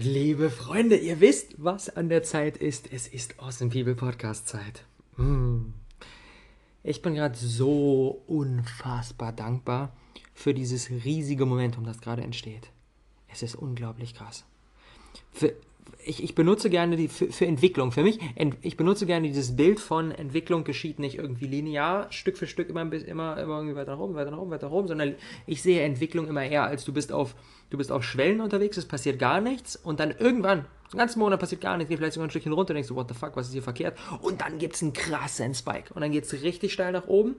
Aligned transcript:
Liebe 0.00 0.48
Freunde, 0.48 0.96
ihr 0.96 1.18
wisst, 1.18 1.56
was 1.56 1.88
an 1.88 2.08
der 2.08 2.22
Zeit 2.22 2.56
ist. 2.56 2.92
Es 2.92 3.08
ist 3.08 3.40
Awesome 3.40 3.68
People 3.72 3.96
Podcast 3.96 4.46
Zeit. 4.46 4.84
Hm. 5.16 5.74
Ich 6.84 7.02
bin 7.02 7.14
gerade 7.14 7.36
so 7.36 8.22
unfassbar 8.28 9.32
dankbar 9.32 9.92
für 10.34 10.54
dieses 10.54 10.88
riesige 10.88 11.46
Momentum, 11.46 11.82
das 11.82 12.00
gerade 12.00 12.22
entsteht. 12.22 12.70
Es 13.26 13.42
ist 13.42 13.56
unglaublich 13.56 14.14
krass. 14.14 14.44
Für, 15.32 15.52
ich, 16.04 16.22
ich 16.22 16.34
benutze 16.34 16.70
gerne 16.70 16.96
die 16.96 17.08
für, 17.08 17.26
für 17.30 17.46
Entwicklung. 17.46 17.92
Für 17.92 18.02
mich, 18.02 18.18
ent, 18.34 18.56
ich 18.62 18.76
benutze 18.76 19.06
gerne 19.06 19.26
dieses 19.26 19.56
Bild 19.56 19.80
von 19.80 20.10
Entwicklung 20.10 20.64
geschieht 20.64 20.98
nicht 20.98 21.16
irgendwie 21.16 21.46
linear, 21.46 22.10
Stück 22.10 22.38
für 22.38 22.46
Stück 22.46 22.68
immer, 22.68 22.82
immer, 22.92 23.36
immer 23.36 23.56
irgendwie 23.56 23.76
weiter 23.76 23.92
nach 23.92 24.00
oben, 24.00 24.14
weiter 24.14 24.30
nach 24.30 24.38
oben, 24.38 24.50
weiter 24.50 24.66
nach 24.66 24.74
oben, 24.74 24.88
sondern 24.88 25.14
ich 25.46 25.62
sehe 25.62 25.82
Entwicklung 25.82 26.28
immer 26.28 26.44
eher 26.44 26.64
als 26.64 26.84
du 26.84 26.92
bist 26.92 27.12
auf, 27.12 27.34
du 27.70 27.78
bist 27.78 27.92
auf 27.92 28.04
Schwellen 28.04 28.40
unterwegs, 28.40 28.76
es 28.76 28.86
passiert 28.86 29.18
gar 29.18 29.40
nichts 29.40 29.76
und 29.76 30.00
dann 30.00 30.12
irgendwann, 30.18 30.64
den 30.92 30.98
ganzen 30.98 31.18
Monat 31.18 31.40
passiert 31.40 31.60
gar 31.60 31.76
nichts, 31.76 31.90
geht 31.90 31.98
vielleicht 31.98 32.14
sogar 32.14 32.26
ein 32.26 32.30
Stückchen 32.30 32.52
runter 32.52 32.70
und 32.70 32.76
denkst 32.76 32.88
du, 32.88 32.94
what 32.94 33.08
the 33.08 33.14
fuck, 33.14 33.36
was 33.36 33.48
ist 33.48 33.52
hier 33.52 33.62
verkehrt? 33.62 33.98
Und 34.22 34.40
dann 34.40 34.58
gibt 34.58 34.76
es 34.76 34.82
einen 34.82 34.92
krassen 34.92 35.54
Spike 35.54 35.92
und 35.94 36.00
dann 36.00 36.12
geht 36.12 36.24
es 36.24 36.42
richtig 36.42 36.72
steil 36.72 36.92
nach 36.92 37.06
oben 37.06 37.36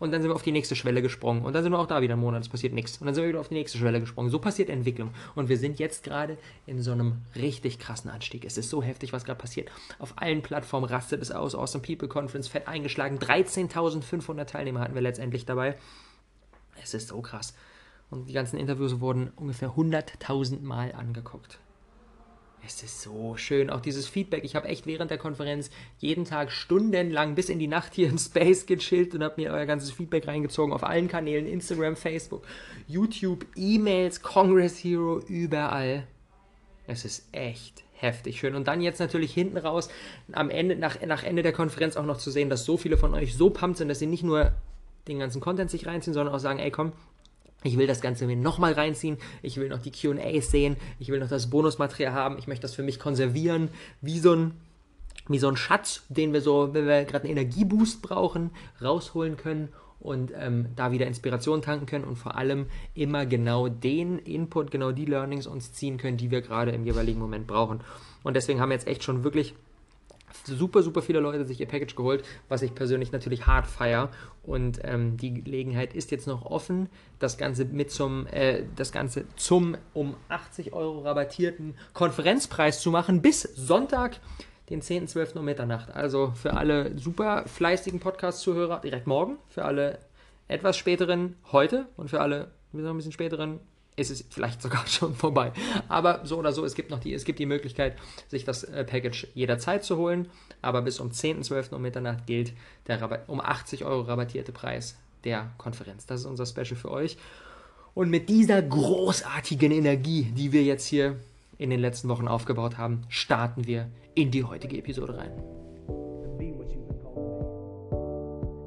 und 0.00 0.10
dann 0.10 0.22
sind 0.22 0.30
wir 0.30 0.34
auf 0.34 0.42
die 0.42 0.50
nächste 0.50 0.74
Schwelle 0.74 1.02
gesprungen 1.02 1.44
und 1.44 1.52
dann 1.52 1.62
sind 1.62 1.70
wir 1.72 1.78
auch 1.78 1.86
da 1.86 2.00
wieder 2.00 2.14
einen 2.14 2.22
Monat, 2.22 2.42
es 2.42 2.48
passiert 2.48 2.72
nichts 2.72 2.98
und 2.98 3.06
dann 3.06 3.14
sind 3.14 3.22
wir 3.22 3.28
wieder 3.28 3.40
auf 3.40 3.48
die 3.48 3.54
nächste 3.54 3.78
Schwelle 3.78 4.00
gesprungen. 4.00 4.30
So 4.30 4.40
passiert 4.40 4.68
Entwicklung 4.68 5.10
und 5.36 5.48
wir 5.48 5.58
sind 5.58 5.78
jetzt 5.78 6.02
gerade 6.02 6.38
in 6.66 6.82
so 6.82 6.90
einem 6.90 7.18
richtig 7.36 7.78
krassen 7.78 8.10
Anstieg. 8.10 8.44
Es 8.44 8.56
ist 8.58 8.70
so 8.70 8.82
heftig, 8.82 9.12
was 9.12 9.24
gerade 9.24 9.38
passiert. 9.38 9.70
Auf 10.00 10.14
allen 10.16 10.42
Plattformen 10.42 10.86
rastet 10.86 11.22
es 11.22 11.30
aus. 11.30 11.54
Awesome 11.54 11.84
People 11.84 12.08
Conference 12.08 12.48
fett 12.48 12.66
eingeschlagen. 12.66 13.18
13.500 13.18 14.46
Teilnehmer 14.46 14.80
hatten 14.80 14.94
wir 14.94 15.02
letztendlich 15.02 15.44
dabei. 15.44 15.76
Es 16.82 16.94
ist 16.94 17.08
so 17.08 17.20
krass. 17.20 17.54
Und 18.10 18.28
die 18.28 18.32
ganzen 18.32 18.58
Interviews 18.58 19.00
wurden 19.00 19.30
ungefähr 19.36 19.70
100.000 19.70 20.62
Mal 20.62 20.92
angeguckt. 20.92 21.60
Es 22.66 22.82
ist 22.82 23.00
so 23.00 23.36
schön, 23.36 23.70
auch 23.70 23.80
dieses 23.80 24.06
Feedback. 24.06 24.44
Ich 24.44 24.54
habe 24.54 24.68
echt 24.68 24.86
während 24.86 25.10
der 25.10 25.18
Konferenz 25.18 25.70
jeden 25.98 26.24
Tag 26.24 26.52
stundenlang 26.52 27.34
bis 27.34 27.48
in 27.48 27.58
die 27.58 27.66
Nacht 27.66 27.94
hier 27.94 28.08
in 28.08 28.18
Space 28.18 28.66
gechillt 28.66 29.14
und 29.14 29.22
habe 29.22 29.40
mir 29.40 29.52
euer 29.52 29.66
ganzes 29.66 29.90
Feedback 29.90 30.28
reingezogen 30.28 30.72
auf 30.72 30.84
allen 30.84 31.08
Kanälen, 31.08 31.46
Instagram, 31.46 31.96
Facebook, 31.96 32.46
YouTube, 32.86 33.46
E-Mails, 33.56 34.22
Congress 34.22 34.76
Hero, 34.84 35.20
überall. 35.20 36.06
Es 36.86 37.04
ist 37.04 37.28
echt 37.32 37.82
heftig 37.94 38.38
schön. 38.38 38.54
Und 38.54 38.68
dann 38.68 38.80
jetzt 38.80 39.00
natürlich 39.00 39.32
hinten 39.32 39.56
raus, 39.56 39.88
am 40.32 40.50
Ende, 40.50 40.76
nach, 40.76 41.00
nach 41.02 41.22
Ende 41.22 41.42
der 41.42 41.52
Konferenz 41.52 41.96
auch 41.96 42.06
noch 42.06 42.18
zu 42.18 42.30
sehen, 42.30 42.50
dass 42.50 42.64
so 42.64 42.76
viele 42.76 42.96
von 42.96 43.14
euch 43.14 43.34
so 43.36 43.50
pumped 43.50 43.78
sind, 43.78 43.88
dass 43.88 43.98
sie 43.98 44.06
nicht 44.06 44.22
nur 44.24 44.52
den 45.08 45.18
ganzen 45.18 45.40
Content 45.40 45.70
sich 45.70 45.86
reinziehen, 45.86 46.14
sondern 46.14 46.34
auch 46.34 46.40
sagen, 46.40 46.58
ey 46.58 46.70
komm, 46.70 46.92
ich 47.62 47.76
will 47.76 47.86
das 47.86 48.00
Ganze 48.00 48.26
mir 48.26 48.36
nochmal 48.36 48.72
reinziehen. 48.72 49.18
Ich 49.42 49.56
will 49.58 49.68
noch 49.68 49.80
die 49.80 49.90
QAs 49.90 50.50
sehen. 50.50 50.76
Ich 50.98 51.08
will 51.08 51.20
noch 51.20 51.28
das 51.28 51.50
Bonusmaterial 51.50 52.12
haben. 52.12 52.38
Ich 52.38 52.46
möchte 52.46 52.62
das 52.62 52.74
für 52.74 52.82
mich 52.82 52.98
konservieren. 52.98 53.68
Wie 54.00 54.18
so 54.18 54.34
ein, 54.34 54.52
wie 55.28 55.38
so 55.38 55.48
ein 55.48 55.56
Schatz, 55.56 56.02
den 56.08 56.32
wir 56.32 56.40
so, 56.40 56.72
wenn 56.72 56.86
wir 56.86 57.04
gerade 57.04 57.24
einen 57.24 57.36
Energieboost 57.36 58.02
brauchen, 58.02 58.50
rausholen 58.80 59.36
können 59.36 59.68
und 60.00 60.32
ähm, 60.34 60.68
da 60.76 60.92
wieder 60.92 61.06
Inspiration 61.06 61.60
tanken 61.60 61.84
können 61.84 62.04
und 62.04 62.16
vor 62.16 62.36
allem 62.36 62.66
immer 62.94 63.26
genau 63.26 63.68
den 63.68 64.18
Input, 64.18 64.70
genau 64.70 64.92
die 64.92 65.04
Learnings 65.04 65.46
uns 65.46 65.74
ziehen 65.74 65.98
können, 65.98 66.16
die 66.16 66.30
wir 66.30 66.40
gerade 66.40 66.70
im 66.70 66.84
jeweiligen 66.86 67.20
Moment 67.20 67.46
brauchen. 67.46 67.80
Und 68.22 68.34
deswegen 68.34 68.60
haben 68.60 68.70
wir 68.70 68.76
jetzt 68.76 68.88
echt 68.88 69.04
schon 69.04 69.22
wirklich 69.22 69.54
super, 70.44 70.82
super 70.82 71.02
viele 71.02 71.20
Leute 71.20 71.44
sich 71.44 71.60
ihr 71.60 71.66
Package 71.66 71.94
geholt, 71.94 72.24
was 72.48 72.62
ich 72.62 72.74
persönlich 72.74 73.12
natürlich 73.12 73.46
hart 73.46 73.66
feiere. 73.66 74.10
Und 74.42 74.80
ähm, 74.82 75.16
die 75.16 75.34
Gelegenheit 75.34 75.94
ist 75.94 76.10
jetzt 76.10 76.26
noch 76.26 76.46
offen, 76.46 76.88
das 77.18 77.38
Ganze 77.38 77.64
mit 77.64 77.90
zum, 77.90 78.26
äh, 78.28 78.64
das 78.76 78.92
Ganze 78.92 79.24
zum 79.36 79.76
um 79.92 80.16
80 80.28 80.72
Euro 80.72 81.00
rabattierten 81.00 81.74
Konferenzpreis 81.92 82.80
zu 82.80 82.90
machen 82.90 83.22
bis 83.22 83.42
Sonntag, 83.42 84.20
den 84.70 84.82
10.12. 84.82 85.38
um 85.38 85.44
Mitternacht. 85.44 85.90
Also 85.90 86.32
für 86.34 86.54
alle 86.54 86.96
super 86.98 87.44
fleißigen 87.46 88.00
Podcast-Zuhörer 88.00 88.80
direkt 88.80 89.06
morgen, 89.06 89.36
für 89.48 89.64
alle 89.64 89.98
etwas 90.48 90.76
späteren 90.76 91.36
heute 91.52 91.86
und 91.96 92.08
für 92.08 92.20
alle 92.20 92.50
ein 92.72 92.96
bisschen 92.96 93.12
späteren 93.12 93.60
ist 94.00 94.10
es 94.10 94.24
vielleicht 94.30 94.62
sogar 94.62 94.86
schon 94.86 95.14
vorbei. 95.14 95.52
Aber 95.88 96.20
so 96.24 96.38
oder 96.38 96.52
so, 96.52 96.64
es 96.64 96.74
gibt 96.74 96.90
noch 96.90 97.00
die, 97.00 97.14
es 97.14 97.24
gibt 97.24 97.38
die 97.38 97.46
Möglichkeit, 97.46 97.96
sich 98.28 98.44
das 98.44 98.64
äh, 98.64 98.84
Package 98.84 99.28
jederzeit 99.34 99.84
zu 99.84 99.96
holen. 99.96 100.28
Aber 100.62 100.82
bis 100.82 101.00
um 101.00 101.10
10.12. 101.10 101.74
um 101.74 101.82
Mitternacht 101.82 102.26
gilt 102.26 102.52
der 102.86 103.00
Rabatt, 103.00 103.28
um 103.28 103.40
80 103.40 103.84
Euro 103.84 104.02
rabattierte 104.02 104.52
Preis 104.52 104.96
der 105.24 105.50
Konferenz. 105.58 106.06
Das 106.06 106.20
ist 106.20 106.26
unser 106.26 106.46
Special 106.46 106.76
für 106.76 106.90
euch. 106.90 107.16
Und 107.94 108.10
mit 108.10 108.28
dieser 108.28 108.62
großartigen 108.62 109.72
Energie, 109.72 110.32
die 110.36 110.52
wir 110.52 110.62
jetzt 110.62 110.86
hier 110.86 111.16
in 111.58 111.70
den 111.70 111.80
letzten 111.80 112.08
Wochen 112.08 112.28
aufgebaut 112.28 112.78
haben, 112.78 113.02
starten 113.08 113.66
wir 113.66 113.90
in 114.14 114.30
die 114.30 114.44
heutige 114.44 114.78
Episode 114.78 115.18
rein. 115.18 115.32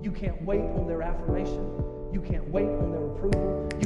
You 0.03 0.11
can't 0.11 0.45
wait 0.45 0.59
on 0.59 0.85
their 0.85 1.01
affirmation. 1.01 1.63
You 2.11 2.21
can't 2.21 2.51
wait 2.51 2.67
on 2.67 2.91
their 2.91 3.05
approval. 3.05 3.72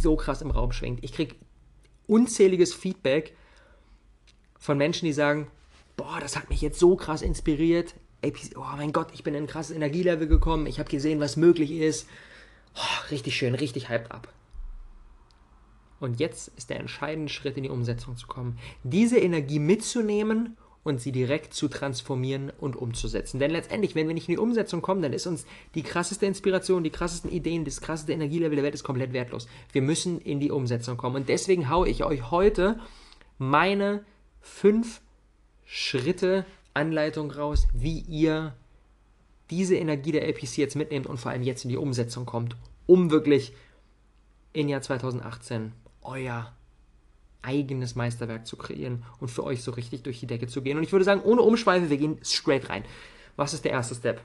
so 0.00 0.16
krass 0.16 0.42
im 0.42 0.50
Raum 0.50 0.72
schwingt. 0.72 1.02
Ich 1.02 1.12
kriege 1.12 1.36
unzähliges 2.06 2.74
Feedback 2.74 3.36
von 4.58 4.78
Menschen, 4.78 5.06
die 5.06 5.12
sagen, 5.12 5.48
boah, 5.96 6.18
das 6.20 6.36
hat 6.36 6.50
mich 6.50 6.60
jetzt 6.60 6.78
so 6.78 6.96
krass 6.96 7.22
inspiriert. 7.22 7.94
Oh 8.56 8.64
mein 8.76 8.92
Gott, 8.92 9.08
ich 9.12 9.22
bin 9.22 9.34
in 9.34 9.44
ein 9.44 9.48
krasses 9.48 9.76
Energielevel 9.76 10.26
gekommen. 10.26 10.66
Ich 10.66 10.78
habe 10.78 10.90
gesehen, 10.90 11.20
was 11.20 11.36
möglich 11.36 11.70
ist. 11.70 12.08
Oh, 12.74 13.10
richtig 13.10 13.36
schön, 13.36 13.54
richtig 13.54 13.88
hyped 13.88 14.10
ab. 14.10 14.32
Und 16.00 16.20
jetzt 16.20 16.48
ist 16.56 16.68
der 16.68 16.80
entscheidende 16.80 17.32
Schritt 17.32 17.56
in 17.56 17.62
die 17.62 17.70
Umsetzung 17.70 18.16
zu 18.16 18.26
kommen. 18.26 18.58
Diese 18.82 19.18
Energie 19.18 19.58
mitzunehmen 19.58 20.56
und 20.86 21.00
sie 21.00 21.10
direkt 21.10 21.52
zu 21.52 21.66
transformieren 21.66 22.52
und 22.60 22.76
umzusetzen. 22.76 23.40
Denn 23.40 23.50
letztendlich, 23.50 23.96
wenn 23.96 24.06
wir 24.06 24.14
nicht 24.14 24.28
in 24.28 24.34
die 24.34 24.40
Umsetzung 24.40 24.82
kommen, 24.82 25.02
dann 25.02 25.12
ist 25.12 25.26
uns 25.26 25.44
die 25.74 25.82
krasseste 25.82 26.26
Inspiration, 26.26 26.84
die 26.84 26.90
krassesten 26.90 27.30
Ideen, 27.30 27.64
das 27.64 27.80
krasseste 27.80 28.12
Energielevel 28.12 28.54
der 28.54 28.64
Welt 28.64 28.74
ist 28.74 28.84
komplett 28.84 29.12
wertlos. 29.12 29.48
Wir 29.72 29.82
müssen 29.82 30.20
in 30.20 30.38
die 30.38 30.52
Umsetzung 30.52 30.96
kommen. 30.96 31.16
Und 31.16 31.28
deswegen 31.28 31.68
haue 31.68 31.88
ich 31.88 32.04
euch 32.04 32.30
heute 32.30 32.78
meine 33.36 34.04
fünf 34.40 35.00
Schritte 35.64 36.46
Anleitung 36.72 37.32
raus, 37.32 37.66
wie 37.72 37.98
ihr 38.00 38.54
diese 39.50 39.74
Energie 39.74 40.12
der 40.12 40.28
APC 40.28 40.58
jetzt 40.58 40.76
mitnehmt 40.76 41.06
und 41.06 41.18
vor 41.18 41.32
allem 41.32 41.42
jetzt 41.42 41.64
in 41.64 41.70
die 41.70 41.76
Umsetzung 41.76 42.26
kommt, 42.26 42.56
um 42.86 43.10
wirklich 43.10 43.52
im 44.52 44.68
Jahr 44.68 44.82
2018 44.82 45.72
euer 46.02 46.52
eigenes 47.46 47.94
Meisterwerk 47.94 48.46
zu 48.46 48.56
kreieren 48.56 49.04
und 49.20 49.30
für 49.30 49.44
euch 49.44 49.62
so 49.62 49.70
richtig 49.70 50.02
durch 50.02 50.20
die 50.20 50.26
Decke 50.26 50.48
zu 50.48 50.62
gehen. 50.62 50.76
Und 50.76 50.82
ich 50.82 50.92
würde 50.92 51.04
sagen, 51.04 51.22
ohne 51.22 51.42
Umschweife, 51.42 51.88
wir 51.88 51.96
gehen 51.96 52.18
straight 52.22 52.68
rein. 52.68 52.84
Was 53.36 53.54
ist 53.54 53.64
der 53.64 53.72
erste 53.72 53.94
Step? 53.94 54.20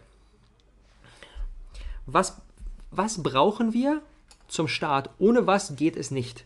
Was, 2.06 2.42
was 2.90 3.22
brauchen 3.22 3.74
wir 3.74 4.02
zum 4.48 4.68
Start? 4.68 5.12
Ohne 5.20 5.46
was 5.48 5.76
geht 5.76 5.96
es 5.96 6.12
nicht? 6.12 6.46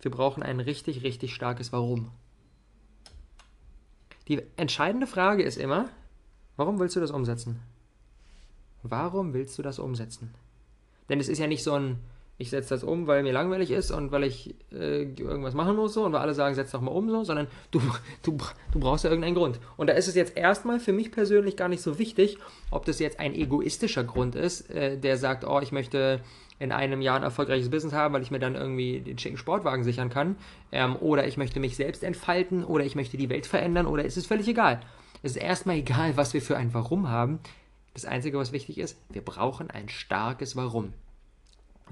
Wir 0.00 0.10
brauchen 0.10 0.42
ein 0.42 0.60
richtig, 0.60 1.02
richtig 1.02 1.34
starkes 1.34 1.72
Warum. 1.72 2.10
Die 4.28 4.42
entscheidende 4.56 5.06
Frage 5.06 5.42
ist 5.42 5.58
immer, 5.58 5.88
warum 6.56 6.80
willst 6.80 6.96
du 6.96 7.00
das 7.00 7.10
umsetzen? 7.10 7.60
Warum 8.82 9.34
willst 9.34 9.58
du 9.58 9.62
das 9.62 9.78
umsetzen? 9.78 10.34
Denn 11.08 11.20
es 11.20 11.28
ist 11.28 11.38
ja 11.38 11.46
nicht 11.46 11.62
so 11.62 11.74
ein, 11.74 11.98
ich 12.38 12.50
setze 12.50 12.70
das 12.70 12.82
um, 12.82 13.06
weil 13.06 13.22
mir 13.22 13.32
langweilig 13.32 13.70
ist 13.70 13.90
und 13.90 14.10
weil 14.10 14.24
ich 14.24 14.54
äh, 14.72 15.02
irgendwas 15.02 15.54
machen 15.54 15.76
muss 15.76 15.94
so 15.94 16.04
und 16.04 16.12
weil 16.12 16.20
alle 16.20 16.34
sagen, 16.34 16.54
setz 16.54 16.72
doch 16.72 16.80
mal 16.80 16.90
um 16.90 17.08
so, 17.08 17.22
sondern 17.24 17.46
du, 17.70 17.80
du, 18.22 18.36
du 18.72 18.80
brauchst 18.80 19.04
ja 19.04 19.10
irgendeinen 19.10 19.36
Grund. 19.36 19.60
Und 19.76 19.88
da 19.88 19.92
ist 19.92 20.08
es 20.08 20.14
jetzt 20.14 20.36
erstmal 20.36 20.80
für 20.80 20.92
mich 20.92 21.12
persönlich 21.12 21.56
gar 21.56 21.68
nicht 21.68 21.82
so 21.82 21.98
wichtig, 21.98 22.38
ob 22.70 22.84
das 22.84 22.98
jetzt 22.98 23.20
ein 23.20 23.34
egoistischer 23.34 24.02
Grund 24.02 24.34
ist, 24.34 24.70
äh, 24.70 24.98
der 24.98 25.18
sagt, 25.18 25.44
oh, 25.44 25.60
ich 25.60 25.72
möchte 25.72 26.20
in 26.58 26.72
einem 26.72 27.00
Jahr 27.00 27.16
ein 27.16 27.22
erfolgreiches 27.22 27.70
Business 27.70 27.92
haben, 27.92 28.14
weil 28.14 28.22
ich 28.22 28.30
mir 28.30 28.38
dann 28.38 28.54
irgendwie 28.54 29.00
den 29.00 29.18
schicken 29.18 29.36
Sportwagen 29.36 29.84
sichern 29.84 30.10
kann, 30.10 30.36
ähm, 30.70 30.96
oder 30.96 31.26
ich 31.26 31.36
möchte 31.36 31.60
mich 31.60 31.76
selbst 31.76 32.04
entfalten, 32.04 32.64
oder 32.64 32.84
ich 32.84 32.94
möchte 32.94 33.16
die 33.16 33.28
Welt 33.28 33.46
verändern, 33.46 33.86
oder 33.86 34.04
ist 34.04 34.16
es 34.16 34.26
völlig 34.26 34.48
egal. 34.48 34.80
Es 35.22 35.32
ist 35.32 35.42
erstmal 35.42 35.76
egal, 35.76 36.16
was 36.16 36.34
wir 36.34 36.42
für 36.42 36.56
ein 36.56 36.72
Warum 36.74 37.08
haben. 37.08 37.40
Das 37.94 38.04
Einzige, 38.04 38.38
was 38.38 38.52
wichtig 38.52 38.78
ist, 38.78 38.96
wir 39.10 39.22
brauchen 39.22 39.70
ein 39.70 39.88
starkes 39.88 40.56
Warum. 40.56 40.92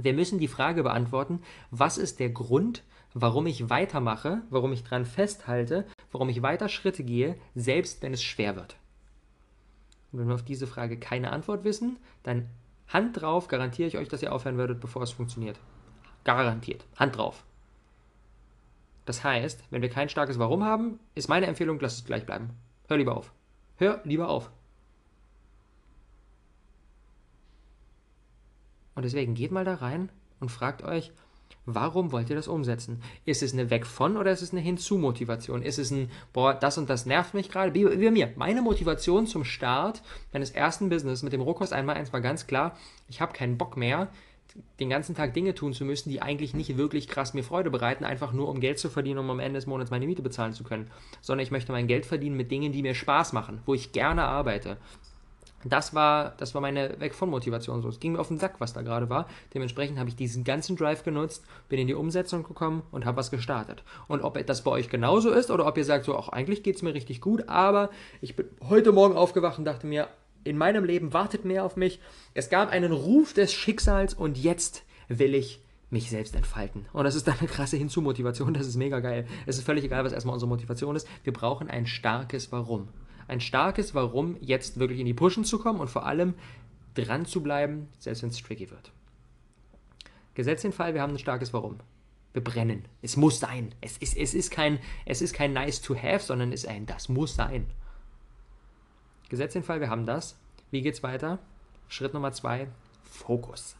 Wir 0.02 0.14
müssen 0.14 0.38
die 0.38 0.48
Frage 0.48 0.82
beantworten, 0.82 1.42
was 1.70 1.98
ist 1.98 2.20
der 2.20 2.30
Grund, 2.30 2.82
warum 3.12 3.46
ich 3.46 3.68
weitermache, 3.68 4.42
warum 4.48 4.72
ich 4.72 4.82
dran 4.82 5.04
festhalte, 5.04 5.86
warum 6.10 6.28
ich 6.28 6.42
weiter 6.42 6.68
Schritte 6.68 7.04
gehe, 7.04 7.36
selbst 7.54 8.02
wenn 8.02 8.14
es 8.14 8.22
schwer 8.22 8.56
wird. 8.56 8.76
Und 10.12 10.20
wenn 10.20 10.28
wir 10.28 10.34
auf 10.34 10.44
diese 10.44 10.66
Frage 10.66 10.98
keine 10.98 11.32
Antwort 11.32 11.64
wissen, 11.64 11.98
dann 12.22 12.48
Hand 12.88 13.20
drauf, 13.20 13.48
garantiere 13.48 13.88
ich 13.88 13.98
euch, 13.98 14.08
dass 14.08 14.22
ihr 14.22 14.32
aufhören 14.32 14.58
werdet, 14.58 14.80
bevor 14.80 15.02
es 15.02 15.12
funktioniert. 15.12 15.58
Garantiert. 16.24 16.84
Hand 16.96 17.16
drauf. 17.16 17.44
Das 19.04 19.22
heißt, 19.22 19.62
wenn 19.70 19.82
wir 19.82 19.90
kein 19.90 20.08
starkes 20.08 20.38
Warum 20.38 20.64
haben, 20.64 20.98
ist 21.14 21.28
meine 21.28 21.46
Empfehlung, 21.46 21.78
lass 21.80 21.96
es 21.96 22.04
gleich 22.04 22.26
bleiben. 22.26 22.50
Hör 22.88 22.96
lieber 22.96 23.16
auf. 23.16 23.32
Hör 23.76 24.00
lieber 24.04 24.28
auf. 24.28 24.50
Und 28.94 29.04
deswegen 29.04 29.34
geht 29.34 29.52
mal 29.52 29.64
da 29.64 29.74
rein 29.74 30.10
und 30.40 30.50
fragt 30.50 30.82
euch, 30.82 31.12
Warum 31.66 32.10
wollt 32.10 32.30
ihr 32.30 32.36
das 32.36 32.48
umsetzen? 32.48 33.02
Ist 33.24 33.42
es 33.42 33.52
eine 33.52 33.70
Weg 33.70 33.86
von 33.86 34.16
oder 34.16 34.32
ist 34.32 34.42
es 34.42 34.52
eine 34.52 34.60
Hinzu-Motivation? 34.60 35.62
Ist 35.62 35.78
es 35.78 35.90
ein, 35.90 36.10
boah, 36.32 36.54
das 36.54 36.78
und 36.78 36.88
das 36.88 37.06
nervt 37.06 37.34
mich 37.34 37.50
gerade? 37.50 37.74
Wie, 37.74 37.84
bei 37.84 38.10
mir. 38.10 38.32
Meine 38.36 38.62
Motivation 38.62 39.26
zum 39.26 39.44
Start 39.44 40.02
meines 40.32 40.50
ersten 40.50 40.88
Business 40.88 41.22
mit 41.22 41.32
dem 41.32 41.40
Rohkost 41.40 41.72
einmal 41.72 41.96
eins 41.96 42.12
war 42.12 42.20
ganz 42.20 42.46
klar, 42.46 42.76
ich 43.08 43.20
habe 43.20 43.32
keinen 43.32 43.58
Bock 43.58 43.76
mehr, 43.76 44.08
den 44.80 44.90
ganzen 44.90 45.14
Tag 45.14 45.34
Dinge 45.34 45.54
tun 45.54 45.72
zu 45.72 45.84
müssen, 45.84 46.10
die 46.10 46.22
eigentlich 46.22 46.54
nicht 46.54 46.76
wirklich 46.76 47.06
krass 47.06 47.34
mir 47.34 47.44
Freude 47.44 47.70
bereiten, 47.70 48.04
einfach 48.04 48.32
nur 48.32 48.48
um 48.48 48.58
Geld 48.58 48.80
zu 48.80 48.88
verdienen, 48.88 49.18
um 49.18 49.30
am 49.30 49.38
Ende 49.38 49.58
des 49.58 49.66
Monats 49.66 49.92
meine 49.92 50.06
Miete 50.06 50.22
bezahlen 50.22 50.54
zu 50.54 50.64
können. 50.64 50.90
Sondern 51.20 51.44
ich 51.44 51.52
möchte 51.52 51.70
mein 51.72 51.86
Geld 51.86 52.04
verdienen 52.06 52.36
mit 52.36 52.50
Dingen, 52.50 52.72
die 52.72 52.82
mir 52.82 52.94
Spaß 52.94 53.32
machen, 53.32 53.60
wo 53.66 53.74
ich 53.74 53.92
gerne 53.92 54.24
arbeite. 54.24 54.78
Das 55.64 55.94
war, 55.94 56.34
das 56.38 56.54
war 56.54 56.62
meine 56.62 56.98
Weg 57.00 57.14
von 57.14 57.28
Motivation. 57.28 57.82
So, 57.82 57.88
es 57.88 58.00
ging 58.00 58.12
mir 58.12 58.20
auf 58.20 58.28
den 58.28 58.38
Sack, 58.38 58.54
was 58.60 58.72
da 58.72 58.80
gerade 58.82 59.10
war. 59.10 59.28
Dementsprechend 59.52 59.98
habe 59.98 60.08
ich 60.08 60.16
diesen 60.16 60.42
ganzen 60.42 60.76
Drive 60.76 61.02
genutzt, 61.02 61.44
bin 61.68 61.78
in 61.78 61.86
die 61.86 61.94
Umsetzung 61.94 62.44
gekommen 62.44 62.82
und 62.90 63.04
habe 63.04 63.18
was 63.18 63.30
gestartet. 63.30 63.82
Und 64.08 64.22
ob 64.22 64.44
das 64.46 64.64
bei 64.64 64.70
euch 64.70 64.88
genauso 64.88 65.30
ist 65.30 65.50
oder 65.50 65.66
ob 65.66 65.76
ihr 65.76 65.84
sagt, 65.84 66.06
so, 66.06 66.16
auch 66.16 66.30
eigentlich 66.30 66.62
geht 66.62 66.76
es 66.76 66.82
mir 66.82 66.94
richtig 66.94 67.20
gut, 67.20 67.48
aber 67.48 67.90
ich 68.22 68.36
bin 68.36 68.46
heute 68.68 68.92
Morgen 68.92 69.16
aufgewacht 69.16 69.58
und 69.58 69.66
dachte 69.66 69.86
mir, 69.86 70.08
in 70.44 70.56
meinem 70.56 70.84
Leben 70.84 71.12
wartet 71.12 71.44
mehr 71.44 71.64
auf 71.64 71.76
mich. 71.76 72.00
Es 72.32 72.48
gab 72.48 72.70
einen 72.70 72.92
Ruf 72.92 73.34
des 73.34 73.52
Schicksals 73.52 74.14
und 74.14 74.38
jetzt 74.38 74.84
will 75.08 75.34
ich 75.34 75.60
mich 75.90 76.08
selbst 76.08 76.34
entfalten. 76.36 76.86
Und 76.92 77.04
das 77.04 77.16
ist 77.16 77.26
dann 77.26 77.38
eine 77.38 77.48
krasse 77.48 77.76
Hinzumotivation, 77.76 78.54
das 78.54 78.66
ist 78.66 78.76
mega 78.76 79.00
geil. 79.00 79.26
Es 79.44 79.58
ist 79.58 79.64
völlig 79.64 79.84
egal, 79.84 80.04
was 80.04 80.12
erstmal 80.12 80.34
unsere 80.34 80.48
Motivation 80.48 80.96
ist. 80.96 81.06
Wir 81.24 81.32
brauchen 81.32 81.68
ein 81.68 81.86
starkes 81.86 82.52
Warum 82.52 82.88
ein 83.30 83.40
starkes 83.40 83.94
Warum, 83.94 84.36
jetzt 84.40 84.78
wirklich 84.78 84.98
in 84.98 85.06
die 85.06 85.14
Pushen 85.14 85.44
zu 85.44 85.58
kommen 85.58 85.80
und 85.80 85.88
vor 85.88 86.04
allem 86.04 86.34
dran 86.94 87.24
zu 87.24 87.42
bleiben, 87.42 87.88
selbst 87.98 88.22
wenn 88.22 88.30
es 88.30 88.42
tricky 88.42 88.70
wird. 88.70 88.90
Gesetz 90.34 90.62
den 90.62 90.72
Fall, 90.72 90.94
wir 90.94 91.02
haben 91.02 91.12
ein 91.12 91.18
starkes 91.18 91.52
Warum. 91.52 91.78
Wir 92.32 92.42
brennen. 92.42 92.84
Es 93.02 93.16
muss 93.16 93.40
sein. 93.40 93.74
Es 93.80 93.96
ist, 93.98 94.16
es 94.16 94.34
ist, 94.34 94.50
kein, 94.50 94.78
es 95.06 95.22
ist 95.22 95.32
kein 95.32 95.52
nice 95.52 95.80
to 95.80 95.96
have, 95.96 96.24
sondern 96.24 96.52
es 96.52 96.64
ist 96.64 96.70
ein 96.70 96.86
das 96.86 97.08
muss 97.08 97.34
sein. 97.34 97.66
Gesetz 99.28 99.52
den 99.52 99.62
Fall, 99.62 99.80
wir 99.80 99.90
haben 99.90 100.06
das. 100.06 100.36
Wie 100.70 100.82
geht's 100.82 101.02
weiter? 101.02 101.38
Schritt 101.88 102.14
Nummer 102.14 102.32
zwei, 102.32 102.68
Fokus. 103.04 103.76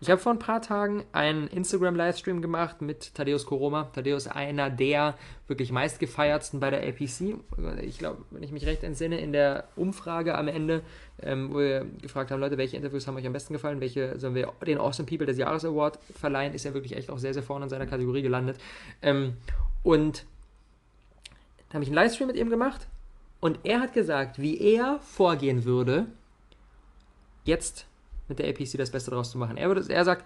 Ich 0.00 0.10
habe 0.10 0.20
vor 0.20 0.30
ein 0.30 0.38
paar 0.38 0.62
Tagen 0.62 1.04
einen 1.10 1.48
Instagram-Livestream 1.48 2.40
gemacht 2.40 2.82
mit 2.82 3.14
Thaddeus 3.16 3.46
Koroma. 3.46 3.90
Thaddeus 3.92 4.28
einer 4.28 4.70
der 4.70 5.16
wirklich 5.48 5.72
meistgefeiertsten 5.72 6.60
bei 6.60 6.70
der 6.70 6.86
APC. 6.86 7.40
Ich 7.82 7.98
glaube, 7.98 8.24
wenn 8.30 8.44
ich 8.44 8.52
mich 8.52 8.64
recht 8.64 8.84
entsinne, 8.84 9.18
in 9.18 9.32
der 9.32 9.64
Umfrage 9.74 10.38
am 10.38 10.46
Ende, 10.46 10.82
ähm, 11.20 11.52
wo 11.52 11.58
wir 11.58 11.84
gefragt 12.00 12.30
haben, 12.30 12.38
Leute, 12.38 12.58
welche 12.58 12.76
Interviews 12.76 13.08
haben 13.08 13.16
euch 13.16 13.26
am 13.26 13.32
besten 13.32 13.54
gefallen, 13.54 13.80
welche 13.80 14.20
sollen 14.20 14.36
wir 14.36 14.52
den 14.64 14.78
Awesome 14.78 15.08
People 15.08 15.26
des 15.26 15.36
Jahres 15.36 15.64
Award 15.64 15.98
verleihen, 16.14 16.54
ist 16.54 16.64
er 16.64 16.74
wirklich 16.74 16.96
echt 16.96 17.10
auch 17.10 17.18
sehr, 17.18 17.34
sehr 17.34 17.42
vorne 17.42 17.64
in 17.64 17.68
seiner 17.68 17.86
Kategorie 17.86 18.22
gelandet. 18.22 18.56
Ähm, 19.02 19.32
und 19.82 20.26
da 21.70 21.74
habe 21.74 21.82
ich 21.82 21.88
einen 21.88 21.96
Livestream 21.96 22.28
mit 22.28 22.36
ihm 22.36 22.50
gemacht 22.50 22.86
und 23.40 23.58
er 23.64 23.80
hat 23.80 23.94
gesagt, 23.94 24.40
wie 24.40 24.60
er 24.60 25.00
vorgehen 25.00 25.64
würde, 25.64 26.06
jetzt 27.44 27.88
mit 28.28 28.38
der 28.38 28.48
APC 28.48 28.76
das 28.76 28.90
Beste 28.90 29.10
draus 29.10 29.30
zu 29.30 29.38
machen. 29.38 29.56
Er, 29.56 29.68
würde, 29.68 29.92
er 29.92 30.04
sagt, 30.04 30.24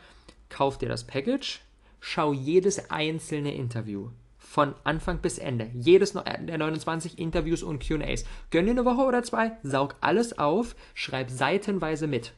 kauf 0.49 0.79
dir 0.79 0.89
das 0.89 1.07
Package, 1.07 1.61
schau 2.01 2.33
jedes 2.33 2.91
einzelne 2.91 3.55
Interview 3.55 4.11
von 4.37 4.75
Anfang 4.85 5.19
bis 5.19 5.39
Ende. 5.39 5.71
Jedes 5.73 6.13
der 6.13 6.59
29 6.59 7.19
Interviews 7.19 7.63
und 7.63 7.83
QAs. 7.83 8.25
Gönn 8.51 8.67
dir 8.67 8.73
eine 8.73 8.85
Woche 8.85 9.03
oder 9.03 9.23
zwei, 9.23 9.53
saug 9.63 9.95
alles 10.01 10.39
auf, 10.39 10.77
schreib 10.95 11.31
seitenweise 11.31 12.07
mit. 12.07 12.33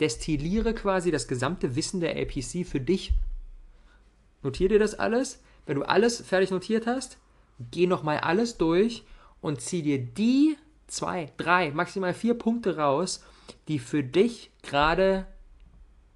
Destilliere 0.00 0.74
quasi 0.74 1.10
das 1.10 1.28
gesamte 1.28 1.76
Wissen 1.76 2.00
der 2.00 2.20
APC 2.20 2.66
für 2.66 2.80
dich. 2.80 3.12
Notier 4.42 4.68
dir 4.68 4.78
das 4.78 4.98
alles. 4.98 5.40
Wenn 5.66 5.76
du 5.76 5.82
alles 5.82 6.20
fertig 6.20 6.50
notiert 6.50 6.86
hast, 6.86 7.18
geh 7.70 7.86
nochmal 7.86 8.18
alles 8.18 8.56
durch 8.56 9.04
und 9.40 9.60
zieh 9.60 9.82
dir 9.82 9.98
die 9.98 10.56
zwei, 10.86 11.30
drei, 11.36 11.70
maximal 11.70 12.14
vier 12.14 12.34
Punkte 12.34 12.76
raus, 12.76 13.22
die 13.68 13.78
für 13.78 14.02
dich 14.02 14.50
gerade 14.62 15.26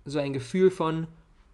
so 0.05 0.19
ein 0.19 0.33
Gefühl 0.33 0.71
von, 0.71 1.07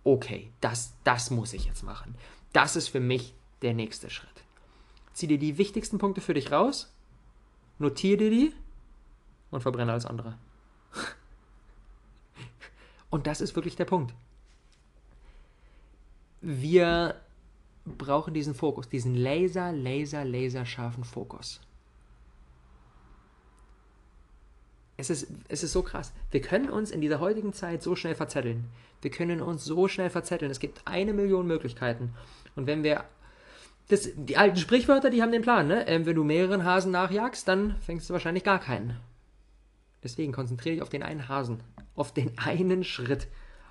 okay, 0.04 0.50
das, 0.60 0.94
das 1.04 1.30
muss 1.30 1.52
ich 1.52 1.66
jetzt 1.66 1.82
machen. 1.82 2.14
Das 2.52 2.76
ist 2.76 2.88
für 2.88 3.00
mich 3.00 3.34
der 3.62 3.74
nächste 3.74 4.10
Schritt. 4.10 4.28
Zieh 5.12 5.26
dir 5.26 5.38
die 5.38 5.58
wichtigsten 5.58 5.98
Punkte 5.98 6.20
für 6.20 6.34
dich 6.34 6.52
raus, 6.52 6.94
notiere 7.78 8.18
dir 8.18 8.30
die 8.30 8.54
und 9.50 9.60
verbrenne 9.60 9.92
alles 9.92 10.06
andere. 10.06 10.38
Und 13.10 13.26
das 13.26 13.40
ist 13.40 13.56
wirklich 13.56 13.74
der 13.74 13.86
Punkt. 13.86 14.14
Wir 16.42 17.18
brauchen 17.86 18.34
diesen 18.34 18.54
Fokus, 18.54 18.90
diesen 18.90 19.14
laser, 19.14 19.72
laser, 19.72 20.24
laser 20.24 20.66
scharfen 20.66 21.04
Fokus. 21.04 21.60
Es 25.00 25.10
ist, 25.10 25.28
es 25.48 25.62
ist 25.62 25.72
so 25.72 25.82
krass. 25.82 26.12
Wir 26.32 26.40
können 26.40 26.68
uns 26.68 26.90
in 26.90 27.00
dieser 27.00 27.20
heutigen 27.20 27.52
Zeit 27.52 27.84
so 27.84 27.94
schnell 27.94 28.16
verzetteln. 28.16 28.64
Wir 29.00 29.12
können 29.12 29.40
uns 29.40 29.64
so 29.64 29.86
schnell 29.86 30.10
verzetteln. 30.10 30.50
Es 30.50 30.58
gibt 30.58 30.82
eine 30.86 31.14
Million 31.14 31.46
Möglichkeiten. 31.46 32.14
Und 32.56 32.66
wenn 32.66 32.82
wir. 32.82 33.04
Das, 33.86 34.10
die 34.16 34.36
alten 34.36 34.58
Sprichwörter, 34.58 35.08
die 35.08 35.22
haben 35.22 35.32
den 35.32 35.40
Plan, 35.40 35.66
ne? 35.66 35.88
Ähm, 35.88 36.04
wenn 36.04 36.16
du 36.16 36.22
mehreren 36.22 36.64
Hasen 36.64 36.92
nachjagst, 36.92 37.48
dann 37.48 37.76
fängst 37.80 38.10
du 38.10 38.12
wahrscheinlich 38.12 38.44
gar 38.44 38.58
keinen. 38.58 39.00
Deswegen 40.02 40.32
konzentriere 40.32 40.74
dich 40.74 40.82
auf 40.82 40.90
den 40.90 41.02
einen 41.02 41.28
Hasen. 41.28 41.60
Auf 41.94 42.12
den 42.12 42.36
einen 42.36 42.84
Schritt. 42.84 43.28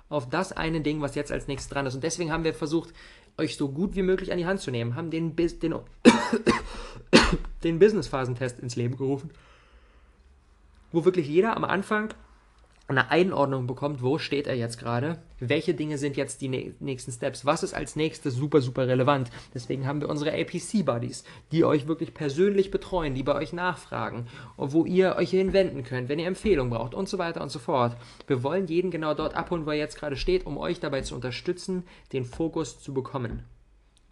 Auf 0.08 0.28
das 0.28 0.52
eine 0.52 0.80
Ding, 0.80 1.02
was 1.02 1.14
jetzt 1.14 1.30
als 1.30 1.46
nächstes 1.46 1.70
dran 1.70 1.86
ist. 1.86 1.94
Und 1.94 2.02
deswegen 2.02 2.32
haben 2.32 2.42
wir 2.42 2.54
versucht, 2.54 2.94
euch 3.36 3.56
so 3.56 3.68
gut 3.68 3.94
wie 3.94 4.02
möglich 4.02 4.32
an 4.32 4.38
die 4.38 4.46
Hand 4.46 4.60
zu 4.60 4.70
nehmen. 4.70 4.96
Haben 4.96 5.10
den, 5.10 5.36
den, 5.36 5.74
den 7.62 7.78
Business-Phasentest 7.78 8.58
ins 8.58 8.76
Leben 8.76 8.96
gerufen 8.96 9.30
wo 10.92 11.04
wirklich 11.04 11.28
jeder 11.28 11.56
am 11.56 11.64
Anfang 11.64 12.14
eine 12.88 13.10
Einordnung 13.10 13.66
bekommt, 13.66 14.02
wo 14.02 14.16
steht 14.16 14.46
er 14.46 14.54
jetzt 14.54 14.78
gerade, 14.78 15.18
welche 15.40 15.74
Dinge 15.74 15.98
sind 15.98 16.16
jetzt 16.16 16.40
die 16.40 16.74
nächsten 16.80 17.12
Steps, 17.12 17.44
was 17.44 17.62
ist 17.62 17.74
als 17.74 17.96
nächstes 17.96 18.34
super, 18.34 18.62
super 18.62 18.88
relevant. 18.88 19.30
Deswegen 19.52 19.86
haben 19.86 20.00
wir 20.00 20.08
unsere 20.08 20.32
APC-Buddies, 20.32 21.24
die 21.52 21.64
euch 21.64 21.86
wirklich 21.86 22.14
persönlich 22.14 22.70
betreuen, 22.70 23.14
die 23.14 23.22
bei 23.22 23.34
euch 23.34 23.52
nachfragen 23.52 24.26
und 24.56 24.72
wo 24.72 24.86
ihr 24.86 25.16
euch 25.16 25.30
hinwenden 25.30 25.84
könnt, 25.84 26.08
wenn 26.08 26.18
ihr 26.18 26.26
Empfehlungen 26.26 26.72
braucht 26.72 26.94
und 26.94 27.10
so 27.10 27.18
weiter 27.18 27.42
und 27.42 27.50
so 27.50 27.58
fort. 27.58 27.94
Wir 28.26 28.42
wollen 28.42 28.66
jeden 28.68 28.90
genau 28.90 29.12
dort 29.12 29.34
abholen, 29.34 29.66
wo 29.66 29.70
er 29.70 29.76
jetzt 29.76 29.98
gerade 29.98 30.16
steht, 30.16 30.46
um 30.46 30.56
euch 30.56 30.80
dabei 30.80 31.02
zu 31.02 31.14
unterstützen, 31.14 31.84
den 32.14 32.24
Fokus 32.24 32.80
zu 32.80 32.94
bekommen. 32.94 33.42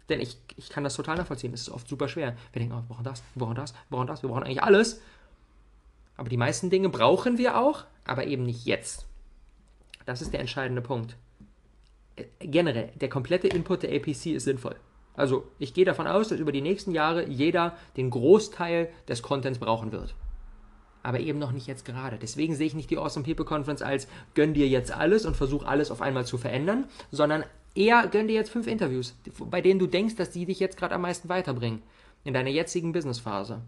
Denn 0.09 0.21
ich, 0.21 0.37
ich 0.55 0.69
kann 0.69 0.83
das 0.83 0.95
total 0.95 1.17
nachvollziehen, 1.17 1.51
es 1.51 1.61
ist 1.61 1.69
oft 1.69 1.87
super 1.87 2.07
schwer. 2.07 2.35
Wir 2.53 2.59
denken, 2.59 2.75
oh, 2.75 2.81
wir 2.81 2.87
brauchen 2.87 3.03
das, 3.03 3.23
wir 3.33 3.43
brauchen 3.43 3.55
das, 3.55 3.73
wir 3.73 3.97
brauchen 3.97 4.07
das, 4.07 4.21
wir 4.21 4.29
brauchen 4.29 4.43
eigentlich 4.43 4.63
alles. 4.63 5.01
Aber 6.17 6.29
die 6.29 6.37
meisten 6.37 6.69
Dinge 6.69 6.89
brauchen 6.89 7.37
wir 7.37 7.57
auch, 7.57 7.85
aber 8.05 8.25
eben 8.25 8.43
nicht 8.43 8.65
jetzt. 8.65 9.05
Das 10.05 10.21
ist 10.21 10.33
der 10.33 10.39
entscheidende 10.39 10.81
Punkt. 10.81 11.15
Äh, 12.15 12.25
generell, 12.39 12.91
der 12.95 13.09
komplette 13.09 13.47
Input 13.47 13.83
der 13.83 13.95
APC 13.95 14.27
ist 14.27 14.45
sinnvoll. 14.45 14.75
Also 15.13 15.47
ich 15.57 15.73
gehe 15.73 15.85
davon 15.85 16.07
aus, 16.07 16.29
dass 16.29 16.39
über 16.39 16.51
die 16.51 16.61
nächsten 16.61 16.91
Jahre 16.91 17.27
jeder 17.27 17.75
den 17.97 18.09
Großteil 18.09 18.89
des 19.07 19.21
Contents 19.21 19.59
brauchen 19.59 19.91
wird. 19.91 20.15
Aber 21.03 21.19
eben 21.19 21.39
noch 21.39 21.51
nicht 21.51 21.67
jetzt 21.67 21.85
gerade. 21.85 22.17
Deswegen 22.17 22.55
sehe 22.55 22.67
ich 22.67 22.75
nicht 22.75 22.89
die 22.89 22.97
Awesome 22.97 23.25
People 23.25 23.45
Conference 23.45 23.81
als 23.81 24.07
gönn 24.35 24.53
dir 24.53 24.67
jetzt 24.67 24.91
alles 24.91 25.25
und 25.25 25.35
versuch 25.35 25.65
alles 25.65 25.89
auf 25.89 26.01
einmal 26.01 26.25
zu 26.25 26.37
verändern, 26.37 26.85
sondern 27.11 27.45
eher 27.75 28.07
gönn 28.07 28.27
dir 28.27 28.35
jetzt 28.35 28.51
fünf 28.51 28.67
Interviews, 28.67 29.15
bei 29.49 29.61
denen 29.61 29.79
du 29.79 29.87
denkst, 29.87 30.15
dass 30.15 30.31
die 30.31 30.45
dich 30.45 30.59
jetzt 30.59 30.77
gerade 30.77 30.95
am 30.95 31.01
meisten 31.01 31.29
weiterbringen 31.29 31.81
in 32.23 32.33
deiner 32.33 32.49
jetzigen 32.49 32.91
Businessphase. 32.91 33.61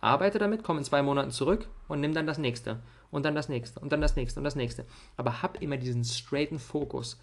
Arbeite 0.00 0.38
damit, 0.38 0.62
komm 0.62 0.78
in 0.78 0.84
zwei 0.84 1.02
Monaten 1.02 1.30
zurück 1.30 1.68
und 1.88 2.00
nimm 2.00 2.14
dann 2.14 2.26
das 2.26 2.38
nächste 2.38 2.82
und 3.10 3.24
dann 3.24 3.34
das 3.34 3.48
nächste 3.48 3.80
und 3.80 3.92
dann 3.92 4.00
das 4.00 4.16
nächste 4.16 4.40
und 4.40 4.44
das 4.44 4.56
nächste. 4.56 4.84
Aber 5.16 5.42
hab 5.42 5.60
immer 5.62 5.76
diesen 5.76 6.04
straighten 6.04 6.58
Fokus 6.58 7.20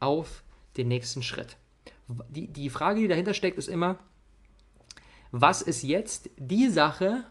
auf 0.00 0.42
den 0.76 0.88
nächsten 0.88 1.22
Schritt. 1.22 1.56
Die, 2.28 2.48
die 2.48 2.70
Frage, 2.70 3.00
die 3.00 3.08
dahinter 3.08 3.34
steckt, 3.34 3.58
ist 3.58 3.68
immer, 3.68 3.98
was 5.30 5.62
ist 5.62 5.82
jetzt 5.82 6.30
die 6.36 6.68
Sache, 6.68 7.24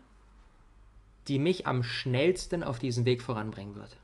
die 1.27 1.39
mich 1.39 1.65
am 1.65 1.83
schnellsten 1.83 2.63
auf 2.63 2.79
diesen 2.79 3.05
Weg 3.05 3.21
voranbringen 3.21 3.75
wird? 3.75 3.97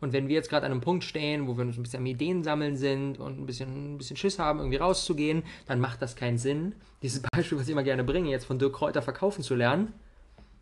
Und 0.00 0.12
wenn 0.12 0.28
wir 0.28 0.34
jetzt 0.34 0.48
gerade 0.48 0.66
an 0.66 0.72
einem 0.72 0.80
Punkt 0.80 1.04
stehen, 1.04 1.46
wo 1.46 1.56
wir 1.56 1.64
uns 1.64 1.76
ein 1.76 1.82
bisschen 1.82 2.00
am 2.00 2.06
Ideen 2.06 2.42
sammeln 2.42 2.76
sind 2.76 3.18
und 3.18 3.38
ein 3.38 3.46
bisschen, 3.46 3.94
ein 3.94 3.98
bisschen 3.98 4.16
Schiss 4.16 4.38
haben, 4.38 4.58
irgendwie 4.58 4.78
rauszugehen, 4.78 5.42
dann 5.66 5.80
macht 5.80 6.00
das 6.00 6.16
keinen 6.16 6.38
Sinn. 6.38 6.74
Dieses 7.02 7.22
Beispiel, 7.32 7.58
was 7.58 7.66
ich 7.66 7.72
immer 7.72 7.82
gerne 7.82 8.04
bringe, 8.04 8.30
jetzt 8.30 8.46
von 8.46 8.58
Dirk 8.58 8.74
Kräuter 8.74 9.02
verkaufen 9.02 9.42
zu 9.42 9.54
lernen, 9.54 9.92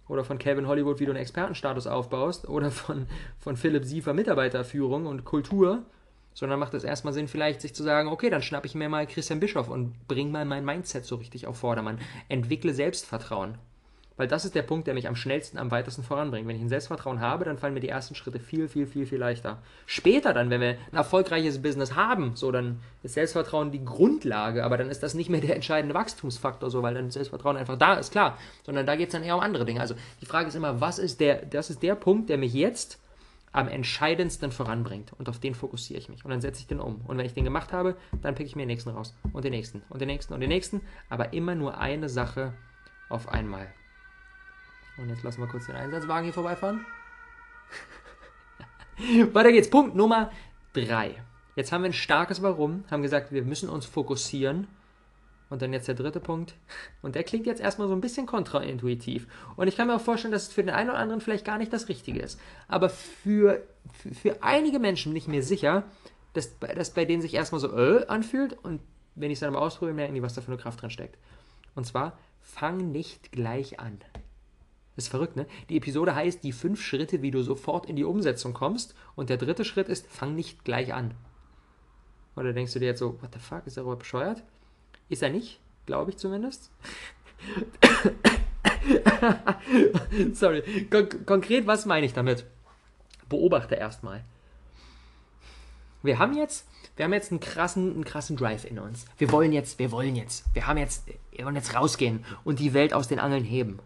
oder 0.08 0.24
von 0.24 0.38
Calvin 0.38 0.66
Hollywood, 0.66 1.00
wie 1.00 1.04
du 1.04 1.10
einen 1.10 1.20
Expertenstatus 1.20 1.86
aufbaust, 1.86 2.48
oder 2.48 2.70
von, 2.70 3.06
von 3.38 3.56
Philipp 3.56 3.84
Siefer 3.84 4.14
Mitarbeiterführung 4.14 5.06
und 5.06 5.24
Kultur, 5.24 5.82
sondern 6.32 6.58
macht 6.58 6.74
es 6.74 6.84
erstmal 6.84 7.12
Sinn, 7.12 7.28
vielleicht 7.28 7.60
sich 7.60 7.74
zu 7.74 7.82
sagen, 7.82 8.08
okay, 8.08 8.30
dann 8.30 8.42
schnappe 8.42 8.66
ich 8.66 8.74
mir 8.74 8.88
mal 8.88 9.06
Christian 9.06 9.40
Bischoff 9.40 9.68
und 9.68 10.08
bring 10.08 10.30
mal 10.30 10.44
mein 10.44 10.64
Mindset 10.64 11.04
so 11.04 11.16
richtig 11.16 11.46
auf 11.46 11.58
Vordermann. 11.58 11.98
Entwickle 12.28 12.72
Selbstvertrauen. 12.72 13.58
Weil 14.18 14.28
das 14.28 14.44
ist 14.44 14.54
der 14.54 14.62
Punkt, 14.62 14.86
der 14.86 14.94
mich 14.94 15.08
am 15.08 15.16
schnellsten, 15.16 15.58
am 15.58 15.70
weitesten 15.70 16.02
voranbringt. 16.02 16.46
Wenn 16.46 16.56
ich 16.56 16.62
ein 16.62 16.68
Selbstvertrauen 16.68 17.20
habe, 17.20 17.44
dann 17.44 17.56
fallen 17.56 17.72
mir 17.72 17.80
die 17.80 17.88
ersten 17.88 18.16
Schritte 18.16 18.40
viel, 18.40 18.68
viel, 18.68 18.86
viel, 18.86 19.06
viel 19.06 19.18
leichter. 19.18 19.62
Später 19.86 20.34
dann, 20.34 20.50
wenn 20.50 20.60
wir 20.60 20.76
ein 20.90 20.96
erfolgreiches 20.96 21.62
Business 21.62 21.94
haben, 21.94 22.34
so 22.34 22.50
dann 22.50 22.80
ist 23.04 23.14
Selbstvertrauen 23.14 23.70
die 23.70 23.84
Grundlage, 23.84 24.64
aber 24.64 24.76
dann 24.76 24.90
ist 24.90 25.04
das 25.04 25.14
nicht 25.14 25.30
mehr 25.30 25.40
der 25.40 25.54
entscheidende 25.54 25.94
Wachstumsfaktor, 25.94 26.68
so 26.68 26.82
weil 26.82 26.94
dann 26.94 27.10
Selbstvertrauen 27.10 27.56
einfach 27.56 27.78
da 27.78 27.94
ist, 27.94 28.10
klar. 28.10 28.36
Sondern 28.64 28.86
da 28.86 28.96
geht 28.96 29.08
es 29.08 29.12
dann 29.12 29.22
eher 29.22 29.36
um 29.36 29.40
andere 29.40 29.64
Dinge. 29.64 29.80
Also 29.80 29.94
die 30.20 30.26
Frage 30.26 30.48
ist 30.48 30.56
immer, 30.56 30.80
was 30.80 30.98
ist 30.98 31.20
der, 31.20 31.46
das 31.46 31.70
ist 31.70 31.82
der 31.84 31.94
Punkt, 31.94 32.28
der 32.28 32.38
mich 32.38 32.52
jetzt 32.52 32.98
am 33.52 33.68
entscheidendsten 33.68 34.50
voranbringt. 34.50 35.12
Und 35.16 35.28
auf 35.28 35.38
den 35.38 35.54
fokussiere 35.54 36.00
ich 36.00 36.08
mich. 36.08 36.24
Und 36.24 36.32
dann 36.32 36.40
setze 36.40 36.60
ich 36.60 36.66
den 36.66 36.80
um. 36.80 37.02
Und 37.06 37.18
wenn 37.18 37.24
ich 37.24 37.34
den 37.34 37.44
gemacht 37.44 37.72
habe, 37.72 37.96
dann 38.20 38.34
picke 38.34 38.48
ich 38.48 38.56
mir 38.56 38.62
den 38.62 38.68
nächsten 38.68 38.90
raus. 38.90 39.14
Und 39.32 39.44
den 39.44 39.52
nächsten. 39.52 39.82
Und 39.88 40.00
den 40.00 40.08
nächsten. 40.08 40.34
Und 40.34 40.40
den 40.40 40.48
nächsten. 40.48 40.80
Aber 41.08 41.32
immer 41.32 41.54
nur 41.54 41.78
eine 41.78 42.08
Sache 42.08 42.52
auf 43.08 43.28
einmal. 43.28 43.68
Und 44.98 45.08
jetzt 45.08 45.22
lassen 45.22 45.40
wir 45.40 45.48
kurz 45.48 45.66
den 45.66 45.76
Einsatzwagen 45.76 46.24
hier 46.24 46.34
vorbeifahren. 46.34 46.84
Weiter 49.32 49.52
geht's. 49.52 49.70
Punkt 49.70 49.94
Nummer 49.94 50.30
3. 50.72 51.14
Jetzt 51.54 51.72
haben 51.72 51.82
wir 51.82 51.90
ein 51.90 51.94
starkes 51.94 52.42
Warum, 52.42 52.84
haben 52.90 53.02
gesagt, 53.02 53.32
wir 53.32 53.42
müssen 53.42 53.68
uns 53.68 53.86
fokussieren. 53.86 54.68
Und 55.50 55.62
dann 55.62 55.72
jetzt 55.72 55.88
der 55.88 55.94
dritte 55.94 56.20
Punkt. 56.20 56.54
Und 57.00 57.14
der 57.14 57.24
klingt 57.24 57.46
jetzt 57.46 57.60
erstmal 57.60 57.88
so 57.88 57.94
ein 57.94 58.02
bisschen 58.02 58.26
kontraintuitiv. 58.26 59.26
Und 59.56 59.66
ich 59.66 59.76
kann 59.76 59.86
mir 59.86 59.96
auch 59.96 60.00
vorstellen, 60.00 60.32
dass 60.32 60.48
es 60.48 60.52
für 60.52 60.62
den 60.62 60.74
einen 60.74 60.90
oder 60.90 60.98
anderen 60.98 61.20
vielleicht 61.22 61.44
gar 61.44 61.56
nicht 61.56 61.72
das 61.72 61.88
Richtige 61.88 62.20
ist. 62.20 62.38
Aber 62.66 62.90
für, 62.90 63.62
für, 63.92 64.42
einige 64.42 64.78
Menschen 64.78 65.12
bin 65.12 65.16
ich 65.16 65.26
mir 65.26 65.42
sicher, 65.42 65.84
dass, 66.34 66.58
dass 66.58 66.90
bei 66.90 67.06
denen 67.06 67.22
sich 67.22 67.32
erstmal 67.32 67.60
so 67.60 67.74
äh 67.74 68.06
anfühlt. 68.08 68.52
Und 68.62 68.82
wenn 69.14 69.30
ich 69.30 69.36
es 69.36 69.40
dann 69.40 69.54
mal 69.54 69.60
ausprobiere, 69.60 69.94
merken 69.94 70.14
die, 70.14 70.22
was 70.22 70.34
da 70.34 70.42
für 70.42 70.52
eine 70.52 70.60
Kraft 70.60 70.82
drin 70.82 70.90
steckt. 70.90 71.16
Und 71.74 71.86
zwar, 71.86 72.18
fang 72.42 72.92
nicht 72.92 73.32
gleich 73.32 73.80
an. 73.80 73.98
Ist 74.98 75.08
verrückt, 75.08 75.36
ne? 75.36 75.46
Die 75.68 75.76
Episode 75.76 76.16
heißt 76.16 76.42
die 76.42 76.50
fünf 76.50 76.82
Schritte, 76.82 77.22
wie 77.22 77.30
du 77.30 77.40
sofort 77.40 77.86
in 77.86 77.94
die 77.94 78.02
Umsetzung 78.02 78.52
kommst. 78.52 78.96
Und 79.14 79.30
der 79.30 79.36
dritte 79.36 79.64
Schritt 79.64 79.88
ist, 79.88 80.08
fang 80.08 80.34
nicht 80.34 80.64
gleich 80.64 80.92
an. 80.92 81.14
Oder 82.34 82.52
denkst 82.52 82.72
du 82.72 82.80
dir 82.80 82.86
jetzt 82.86 82.98
so, 82.98 83.16
what 83.22 83.32
the 83.32 83.38
fuck, 83.38 83.64
ist 83.64 83.76
er 83.76 83.82
überhaupt 83.82 84.00
bescheuert? 84.00 84.42
Ist 85.08 85.22
er 85.22 85.30
nicht, 85.30 85.60
glaube 85.86 86.10
ich 86.10 86.16
zumindest. 86.16 86.72
Sorry. 90.32 90.88
Kon 90.90 91.08
konkret, 91.24 91.68
was 91.68 91.86
meine 91.86 92.04
ich 92.04 92.12
damit? 92.12 92.44
Beobachte 93.28 93.76
erstmal. 93.76 94.24
Wir 96.02 96.18
haben 96.18 96.36
jetzt, 96.36 96.66
wir 96.96 97.04
haben 97.04 97.12
jetzt 97.12 97.30
einen 97.30 97.38
krassen, 97.38 97.94
einen 97.94 98.04
krassen 98.04 98.36
Drive 98.36 98.64
in 98.64 98.80
uns. 98.80 99.06
Wir 99.16 99.30
wollen 99.30 99.52
jetzt, 99.52 99.78
wir 99.78 99.92
wollen 99.92 100.16
jetzt, 100.16 100.44
wir 100.54 100.66
haben 100.66 100.78
jetzt, 100.78 101.06
wir 101.30 101.44
wollen 101.44 101.54
jetzt 101.54 101.76
rausgehen 101.76 102.24
und 102.42 102.58
die 102.58 102.74
Welt 102.74 102.92
aus 102.92 103.06
den 103.06 103.20
Angeln 103.20 103.44
heben. 103.44 103.78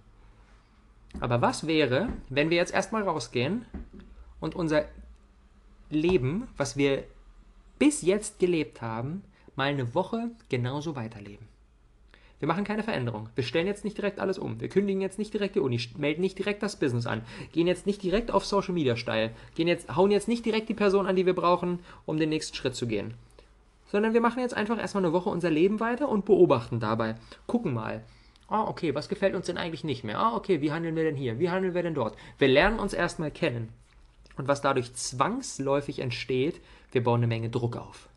Aber 1.21 1.41
was 1.41 1.67
wäre, 1.67 2.09
wenn 2.29 2.51
wir 2.51 2.57
jetzt 2.57 2.75
erstmal 2.75 3.03
rausgehen 3.03 3.65
und 4.41 4.55
unser 4.55 4.85
Leben, 5.91 6.49
was 6.57 6.77
wir 6.77 7.05
bis 7.79 8.03
jetzt 8.03 8.39
gelebt 8.39 8.83
haben, 8.83 9.23
mal 9.55 9.69
eine 9.69 9.95
Woche 9.95 10.31
genauso 10.49 10.97
weiterleben? 10.97 11.53
Wir 12.43 12.49
machen 12.49 12.65
keine 12.65 12.83
Veränderung. 12.83 13.29
Wir 13.37 13.45
stellen 13.45 13.69
jetzt 13.69 13.85
nicht 13.85 13.97
direkt 13.97 14.19
alles 14.19 14.37
um. 14.37 14.61
Wir 14.61 14.69
kündigen 14.69 15.01
jetzt 15.01 15.17
nicht 15.17 15.33
direkt 15.33 15.55
die 15.55 15.61
Uni, 15.61 15.81
melden 15.97 16.23
nicht 16.23 16.37
direkt 16.37 16.61
das 16.65 16.77
Business 16.77 17.07
an, 17.07 17.23
gehen 17.53 17.69
jetzt 17.69 17.87
nicht 17.87 18.03
direkt 18.03 18.33
auf 18.33 18.45
Social 18.45 18.75
Media 18.75 18.97
steil, 18.97 19.31
gehen 19.55 19.69
jetzt, 19.69 19.95
hauen 19.95 20.11
jetzt 20.11 20.27
nicht 20.27 20.45
direkt 20.45 20.69
die 20.69 20.75
Person 20.75 21.07
an, 21.07 21.15
die 21.15 21.25
wir 21.25 21.37
brauchen, 21.37 21.79
um 22.05 22.19
den 22.19 22.31
nächsten 22.31 22.57
Schritt 22.57 22.75
zu 22.75 22.89
gehen. 22.89 23.15
Sondern 23.93 24.13
wir 24.13 24.21
machen 24.21 24.41
jetzt 24.41 24.55
einfach 24.55 24.77
erstmal 24.77 25.05
eine 25.05 25.13
Woche 25.13 25.31
unser 25.31 25.51
Leben 25.51 25.79
weiter 25.79 26.09
und 26.09 26.25
beobachten 26.25 26.81
dabei. 26.81 27.15
Gucken 27.47 27.75
mal, 27.75 28.03
Ah, 28.53 28.69
okay, 28.69 28.95
was 28.95 29.09
gefällt 29.09 29.35
uns 29.35 29.47
denn 29.47 29.57
eigentlich 29.57 29.83
nicht 29.83 30.05
mehr? 30.05 30.19
Ah, 30.19 30.37
okay, 30.37 30.61
wie 30.61 30.73
handeln 30.73 30.95
wir 30.95 31.05
denn 31.05 31.17
hier? 31.17 31.39
Wie 31.39 31.49
handeln 31.49 31.73
wir 31.73 31.83
denn 31.83 31.95
dort? 31.95 32.19
Wir 32.37 32.49
lernen 32.49 32.81
uns 32.81 32.93
erstmal 32.93 33.31
kennen. 33.31 33.71
Und 34.37 34.47
was 34.47 34.61
dadurch 34.61 34.93
zwangsläufig 34.93 36.01
entsteht, 36.01 36.61
wir 36.91 37.03
bauen 37.03 37.21
eine 37.21 37.29
Menge 37.29 37.49
Druck 37.49 37.79
auf. 37.79 38.11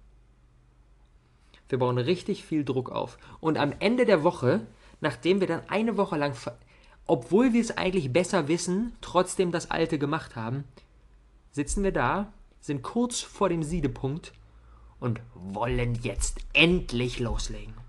Wir 1.69 1.79
bauen 1.79 1.97
richtig 1.97 2.43
viel 2.43 2.65
Druck 2.65 2.89
auf. 2.89 3.17
Und 3.39 3.57
am 3.57 3.71
Ende 3.79 4.03
der 4.03 4.25
Woche, 4.25 4.67
nachdem 4.99 5.39
wir 5.39 5.47
dann 5.47 5.69
eine 5.69 5.95
Woche 5.95 6.17
lang, 6.17 6.35
obwohl 7.07 7.53
wir 7.53 7.61
es 7.61 7.77
eigentlich 7.77 8.11
besser 8.11 8.49
wissen, 8.49 8.91
trotzdem 8.99 9.53
das 9.53 9.71
Alte 9.71 9.97
gemacht 9.97 10.35
haben, 10.35 10.65
sitzen 11.51 11.81
wir 11.81 11.93
da, 11.93 12.33
sind 12.59 12.83
kurz 12.83 13.21
vor 13.21 13.47
dem 13.47 13.63
Siedepunkt 13.63 14.33
und 14.99 15.21
wollen 15.33 15.95
jetzt 15.95 16.39
endlich 16.51 17.19
loslegen. 17.19 17.84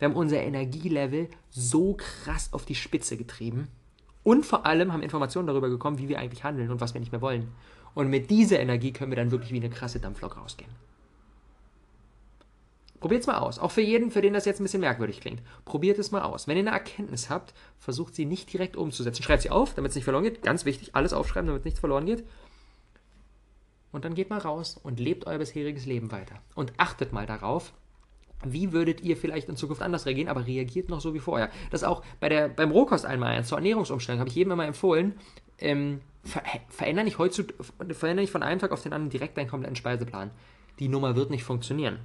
Wir 0.00 0.08
haben 0.08 0.16
unser 0.16 0.40
Energielevel 0.40 1.28
so 1.50 1.94
krass 1.94 2.52
auf 2.52 2.64
die 2.64 2.74
Spitze 2.74 3.18
getrieben 3.18 3.68
und 4.22 4.44
vor 4.46 4.64
allem 4.64 4.92
haben 4.92 5.02
Informationen 5.02 5.46
darüber 5.46 5.68
bekommen, 5.68 5.98
wie 5.98 6.08
wir 6.08 6.18
eigentlich 6.18 6.42
handeln 6.42 6.70
und 6.70 6.80
was 6.80 6.94
wir 6.94 7.00
nicht 7.00 7.12
mehr 7.12 7.20
wollen. 7.20 7.52
Und 7.94 8.08
mit 8.08 8.30
dieser 8.30 8.60
Energie 8.60 8.92
können 8.92 9.12
wir 9.12 9.16
dann 9.16 9.30
wirklich 9.30 9.52
wie 9.52 9.56
eine 9.56 9.68
krasse 9.68 10.00
Dampflok 10.00 10.38
rausgehen. 10.38 10.70
Probiert 12.98 13.22
es 13.22 13.26
mal 13.26 13.38
aus. 13.38 13.58
Auch 13.58 13.70
für 13.70 13.82
jeden, 13.82 14.10
für 14.10 14.22
den 14.22 14.32
das 14.32 14.46
jetzt 14.46 14.60
ein 14.60 14.64
bisschen 14.64 14.80
merkwürdig 14.80 15.20
klingt. 15.20 15.42
Probiert 15.64 15.98
es 15.98 16.12
mal 16.12 16.22
aus. 16.22 16.48
Wenn 16.48 16.56
ihr 16.56 16.62
eine 16.62 16.70
Erkenntnis 16.70 17.28
habt, 17.28 17.52
versucht 17.78 18.14
sie 18.14 18.24
nicht 18.24 18.50
direkt 18.52 18.76
umzusetzen. 18.76 19.22
Schreibt 19.22 19.42
sie 19.42 19.50
auf, 19.50 19.74
damit 19.74 19.90
es 19.90 19.96
nicht 19.96 20.04
verloren 20.04 20.24
geht. 20.24 20.42
Ganz 20.42 20.64
wichtig, 20.64 20.94
alles 20.94 21.12
aufschreiben, 21.12 21.48
damit 21.48 21.64
nichts 21.64 21.80
verloren 21.80 22.06
geht. 22.06 22.24
Und 23.92 24.04
dann 24.04 24.14
geht 24.14 24.30
mal 24.30 24.38
raus 24.38 24.78
und 24.82 25.00
lebt 25.00 25.26
euer 25.26 25.38
bisheriges 25.38 25.84
Leben 25.84 26.10
weiter. 26.10 26.36
Und 26.54 26.72
achtet 26.76 27.12
mal 27.12 27.26
darauf, 27.26 27.72
wie 28.44 28.72
würdet 28.72 29.00
ihr 29.02 29.16
vielleicht 29.16 29.48
in 29.48 29.56
Zukunft 29.56 29.82
anders 29.82 30.06
reagieren, 30.06 30.28
aber 30.28 30.46
reagiert 30.46 30.88
noch 30.88 31.00
so 31.00 31.14
wie 31.14 31.18
vorher. 31.18 31.50
Das 31.70 31.84
auch 31.84 32.02
bei 32.20 32.28
der, 32.28 32.48
beim 32.48 32.70
Rohkost 32.70 33.04
einmal 33.04 33.44
zur 33.44 33.58
Ernährungsumstellung 33.58 34.20
habe 34.20 34.30
ich 34.30 34.36
jedem 34.36 34.52
immer 34.52 34.66
empfohlen, 34.66 35.14
ähm, 35.58 36.00
ver 36.24 36.42
verändere 36.68 37.04
nicht, 37.04 37.16
verändere 37.16 38.22
nicht 38.22 38.30
von 38.30 38.42
einem 38.42 38.60
Tag 38.60 38.72
auf 38.72 38.82
den 38.82 38.92
anderen 38.92 39.10
direkt 39.10 39.36
deinen 39.36 39.48
kompletten 39.48 39.76
Speiseplan. 39.76 40.30
Die 40.78 40.88
Nummer 40.88 41.16
wird 41.16 41.30
nicht 41.30 41.44
funktionieren. 41.44 41.98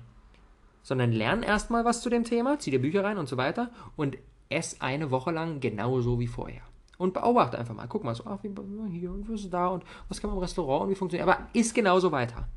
Sondern 0.84 1.12
lern 1.12 1.42
erstmal 1.42 1.86
was 1.86 2.02
zu 2.02 2.10
dem 2.10 2.24
Thema, 2.24 2.60
zieh 2.60 2.72
dir 2.72 2.82
Bücher 2.82 3.04
rein 3.04 3.18
und 3.18 3.28
so 3.28 3.38
weiter 3.38 3.72
und 3.96 4.18
ess 4.50 4.82
eine 4.82 5.12
Woche 5.12 5.32
lang 5.32 5.60
genauso 5.60 6.20
wie 6.20 6.28
vorher. 6.28 6.62
Und 6.98 7.14
beobachte 7.14 7.58
einfach 7.58 7.74
mal. 7.74 7.88
Guck 7.88 8.04
mal 8.04 8.16
so, 8.16 8.24
ach, 8.26 8.40
wie, 8.44 8.54
hier 8.92 9.12
und 9.12 9.28
was 9.30 9.42
ist 9.42 9.54
da 9.54 9.68
und 9.68 9.84
was 10.08 10.22
kann 10.22 10.30
man 10.30 10.38
im 10.38 10.44
Restaurant 10.44 10.84
und 10.84 10.90
wie 10.92 10.96
funktioniert. 10.96 11.28
Aber 11.28 11.48
isst 11.54 11.76
genauso 11.76 12.12
weiter. 12.12 12.48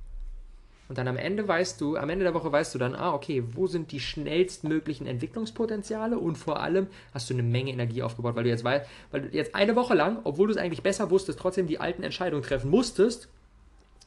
Und 0.88 0.96
dann 0.96 1.06
am 1.06 1.18
Ende 1.18 1.46
weißt 1.46 1.80
du, 1.82 1.96
am 1.98 2.08
Ende 2.08 2.24
der 2.24 2.32
Woche 2.32 2.50
weißt 2.50 2.74
du 2.74 2.78
dann, 2.78 2.94
ah, 2.94 3.12
okay, 3.12 3.44
wo 3.52 3.66
sind 3.66 3.92
die 3.92 4.00
schnellstmöglichen 4.00 5.06
Entwicklungspotenziale 5.06 6.18
und 6.18 6.36
vor 6.36 6.60
allem 6.60 6.86
hast 7.12 7.28
du 7.28 7.34
eine 7.34 7.42
Menge 7.42 7.72
Energie 7.72 8.02
aufgebaut, 8.02 8.34
weil 8.36 8.44
du 8.44 8.48
jetzt 8.48 8.64
weißt, 8.64 8.88
weil 9.10 9.22
du 9.22 9.28
jetzt 9.36 9.54
eine 9.54 9.76
Woche 9.76 9.94
lang, 9.94 10.20
obwohl 10.24 10.46
du 10.46 10.54
es 10.54 10.58
eigentlich 10.58 10.82
besser 10.82 11.10
wusstest, 11.10 11.38
trotzdem 11.38 11.66
die 11.66 11.78
alten 11.78 12.02
Entscheidungen 12.02 12.42
treffen 12.42 12.70
musstest 12.70 13.28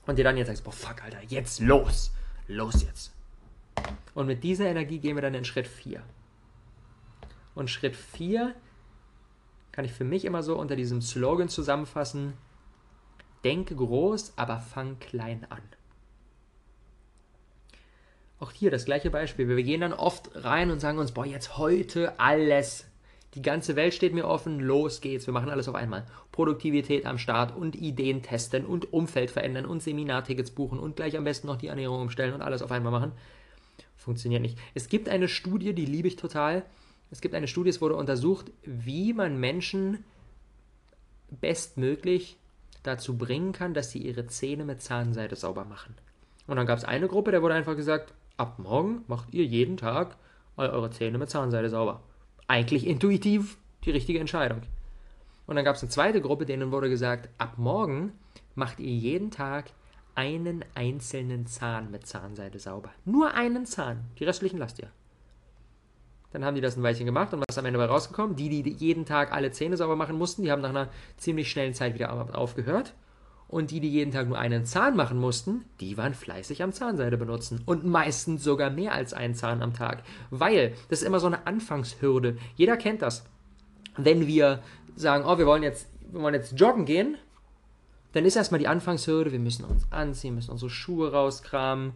und 0.07 0.17
dir 0.17 0.23
dann 0.23 0.37
jetzt 0.37 0.47
sagst, 0.47 0.63
boah, 0.63 0.71
fuck, 0.71 1.03
Alter, 1.03 1.19
jetzt 1.27 1.59
los, 1.59 2.11
los 2.47 2.81
jetzt. 2.81 3.13
Und 4.15 4.25
mit 4.25 4.43
dieser 4.43 4.65
Energie 4.65 4.97
gehen 4.97 5.15
wir 5.15 5.21
dann 5.21 5.35
in 5.35 5.45
Schritt 5.45 5.67
4. 5.67 6.01
Und 7.53 7.69
Schritt 7.69 7.95
4 7.95 8.55
kann 9.71 9.85
ich 9.85 9.93
für 9.93 10.03
mich 10.03 10.25
immer 10.25 10.41
so 10.41 10.57
unter 10.57 10.75
diesem 10.75 11.01
Slogan 11.01 11.47
zusammenfassen, 11.47 12.33
denke 13.43 13.75
groß, 13.75 14.33
aber 14.35 14.59
fang 14.59 14.97
klein 14.99 15.45
an. 15.49 15.61
Auch 18.41 18.51
hier 18.51 18.71
das 18.71 18.85
gleiche 18.85 19.11
Beispiel. 19.11 19.47
Wir 19.47 19.61
gehen 19.61 19.81
dann 19.81 19.93
oft 19.93 20.31
rein 20.33 20.71
und 20.71 20.79
sagen 20.79 20.97
uns, 20.97 21.11
boah, 21.11 21.27
jetzt 21.27 21.59
heute 21.59 22.19
alles. 22.19 22.87
Die 23.35 23.43
ganze 23.43 23.75
Welt 23.75 23.93
steht 23.93 24.15
mir 24.15 24.27
offen, 24.27 24.59
los 24.59 24.99
geht's. 24.99 25.27
Wir 25.27 25.33
machen 25.33 25.51
alles 25.51 25.69
auf 25.69 25.75
einmal. 25.75 26.07
Produktivität 26.31 27.05
am 27.05 27.19
Start 27.19 27.55
und 27.55 27.75
Ideen 27.75 28.23
testen 28.23 28.65
und 28.65 28.91
Umfeld 28.93 29.29
verändern 29.29 29.67
und 29.67 29.83
Seminartickets 29.83 30.49
buchen 30.49 30.79
und 30.79 30.95
gleich 30.95 31.15
am 31.15 31.23
besten 31.23 31.45
noch 31.45 31.57
die 31.57 31.67
Ernährung 31.67 32.01
umstellen 32.01 32.33
und 32.33 32.41
alles 32.41 32.63
auf 32.63 32.71
einmal 32.71 32.91
machen. 32.91 33.11
Funktioniert 33.95 34.41
nicht. 34.41 34.57
Es 34.73 34.89
gibt 34.89 35.07
eine 35.07 35.27
Studie, 35.27 35.73
die 35.73 35.85
liebe 35.85 36.07
ich 36.07 36.15
total. 36.15 36.63
Es 37.11 37.21
gibt 37.21 37.35
eine 37.35 37.47
Studie, 37.47 37.69
es 37.69 37.79
wurde 37.79 37.95
untersucht, 37.95 38.51
wie 38.63 39.13
man 39.13 39.39
Menschen 39.39 40.03
bestmöglich 41.29 42.37
dazu 42.81 43.19
bringen 43.19 43.51
kann, 43.51 43.75
dass 43.75 43.91
sie 43.91 43.99
ihre 43.99 44.25
Zähne 44.25 44.65
mit 44.65 44.81
Zahnseide 44.81 45.35
sauber 45.35 45.63
machen. 45.63 45.93
Und 46.47 46.55
dann 46.55 46.65
gab 46.65 46.79
es 46.79 46.85
eine 46.85 47.07
Gruppe, 47.07 47.29
der 47.29 47.43
wurde 47.43 47.53
einfach 47.53 47.75
gesagt, 47.75 48.15
ab 48.41 48.57
morgen 48.57 49.03
macht 49.07 49.33
ihr 49.35 49.45
jeden 49.45 49.77
Tag 49.77 50.17
eure 50.57 50.89
Zähne 50.89 51.19
mit 51.19 51.29
Zahnseide 51.29 51.69
sauber. 51.69 52.01
Eigentlich 52.47 52.87
intuitiv 52.87 53.57
die 53.85 53.91
richtige 53.91 54.19
Entscheidung. 54.19 54.63
Und 55.45 55.55
dann 55.55 55.65
gab 55.65 55.75
es 55.75 55.83
eine 55.83 55.91
zweite 55.91 56.21
Gruppe, 56.21 56.47
denen 56.47 56.71
wurde 56.71 56.89
gesagt, 56.89 57.29
ab 57.37 57.53
morgen 57.57 58.13
macht 58.55 58.79
ihr 58.79 58.93
jeden 58.93 59.29
Tag 59.29 59.71
einen 60.15 60.65
einzelnen 60.73 61.45
Zahn 61.45 61.91
mit 61.91 62.07
Zahnseide 62.07 62.57
sauber. 62.57 62.89
Nur 63.05 63.35
einen 63.35 63.67
Zahn. 63.67 64.05
Die 64.17 64.23
restlichen 64.23 64.57
lasst 64.57 64.79
ihr. 64.79 64.89
Dann 66.31 66.43
haben 66.43 66.55
die 66.55 66.61
das 66.61 66.77
ein 66.77 66.83
Weilchen 66.83 67.05
gemacht 67.05 67.33
und 67.33 67.41
was 67.41 67.55
ist 67.55 67.59
am 67.59 67.65
Ende 67.65 67.77
dabei 67.77 67.91
rausgekommen? 67.91 68.35
Die, 68.35 68.63
die 68.63 68.71
jeden 68.71 69.05
Tag 69.05 69.33
alle 69.33 69.51
Zähne 69.51 69.77
sauber 69.77 69.95
machen 69.95 70.17
mussten, 70.17 70.41
die 70.41 70.51
haben 70.51 70.61
nach 70.61 70.69
einer 70.69 70.89
ziemlich 71.17 71.51
schnellen 71.51 71.75
Zeit 71.75 71.93
wieder 71.93 72.35
aufgehört. 72.35 72.93
Und 73.51 73.71
die, 73.71 73.81
die 73.81 73.89
jeden 73.89 74.11
Tag 74.11 74.29
nur 74.29 74.39
einen 74.39 74.65
Zahn 74.65 74.95
machen 74.95 75.17
mussten, 75.17 75.65
die 75.81 75.97
waren 75.97 76.13
fleißig 76.13 76.63
am 76.63 76.71
Zahnseide 76.71 77.17
benutzen. 77.17 77.61
Und 77.65 77.85
meistens 77.85 78.45
sogar 78.45 78.69
mehr 78.69 78.93
als 78.93 79.13
einen 79.13 79.35
Zahn 79.35 79.61
am 79.61 79.73
Tag. 79.73 80.03
Weil 80.29 80.73
das 80.89 81.01
ist 81.01 81.07
immer 81.07 81.19
so 81.19 81.27
eine 81.27 81.45
Anfangshürde. 81.45 82.37
Jeder 82.55 82.77
kennt 82.77 83.01
das. 83.01 83.25
Wenn 83.97 84.25
wir 84.25 84.63
sagen, 84.95 85.25
oh, 85.27 85.37
wir 85.37 85.45
wollen 85.45 85.63
jetzt, 85.63 85.89
wir 86.11 86.21
wollen 86.21 86.33
jetzt 86.33 86.57
joggen 86.57 86.85
gehen, 86.85 87.17
dann 88.13 88.23
ist 88.23 88.37
erstmal 88.37 88.59
die 88.59 88.69
Anfangshürde, 88.69 89.33
wir 89.33 89.39
müssen 89.39 89.65
uns 89.65 89.85
anziehen, 89.91 90.35
müssen 90.35 90.51
unsere 90.51 90.69
Schuhe 90.69 91.11
rauskramen. 91.11 91.91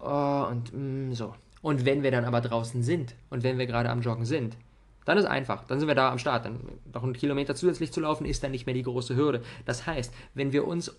Oh, 0.00 0.46
und 0.50 0.72
mm, 0.72 1.12
so. 1.12 1.32
Und 1.62 1.84
wenn 1.84 2.02
wir 2.02 2.10
dann 2.10 2.24
aber 2.24 2.40
draußen 2.40 2.82
sind 2.82 3.14
und 3.30 3.44
wenn 3.44 3.56
wir 3.56 3.66
gerade 3.66 3.88
am 3.88 4.02
Joggen 4.02 4.24
sind, 4.24 4.56
dann 5.04 5.18
ist 5.18 5.24
einfach, 5.24 5.64
dann 5.64 5.78
sind 5.78 5.88
wir 5.88 5.94
da 5.94 6.10
am 6.10 6.18
Start. 6.18 6.44
Dann 6.44 6.60
noch 6.92 7.02
einen 7.02 7.12
Kilometer 7.12 7.54
zusätzlich 7.54 7.92
zu 7.92 8.00
laufen, 8.00 8.24
ist 8.24 8.42
dann 8.42 8.50
nicht 8.50 8.66
mehr 8.66 8.74
die 8.74 8.82
große 8.82 9.16
Hürde. 9.16 9.42
Das 9.64 9.86
heißt, 9.86 10.12
wenn 10.34 10.52
wir 10.52 10.66
uns 10.66 10.94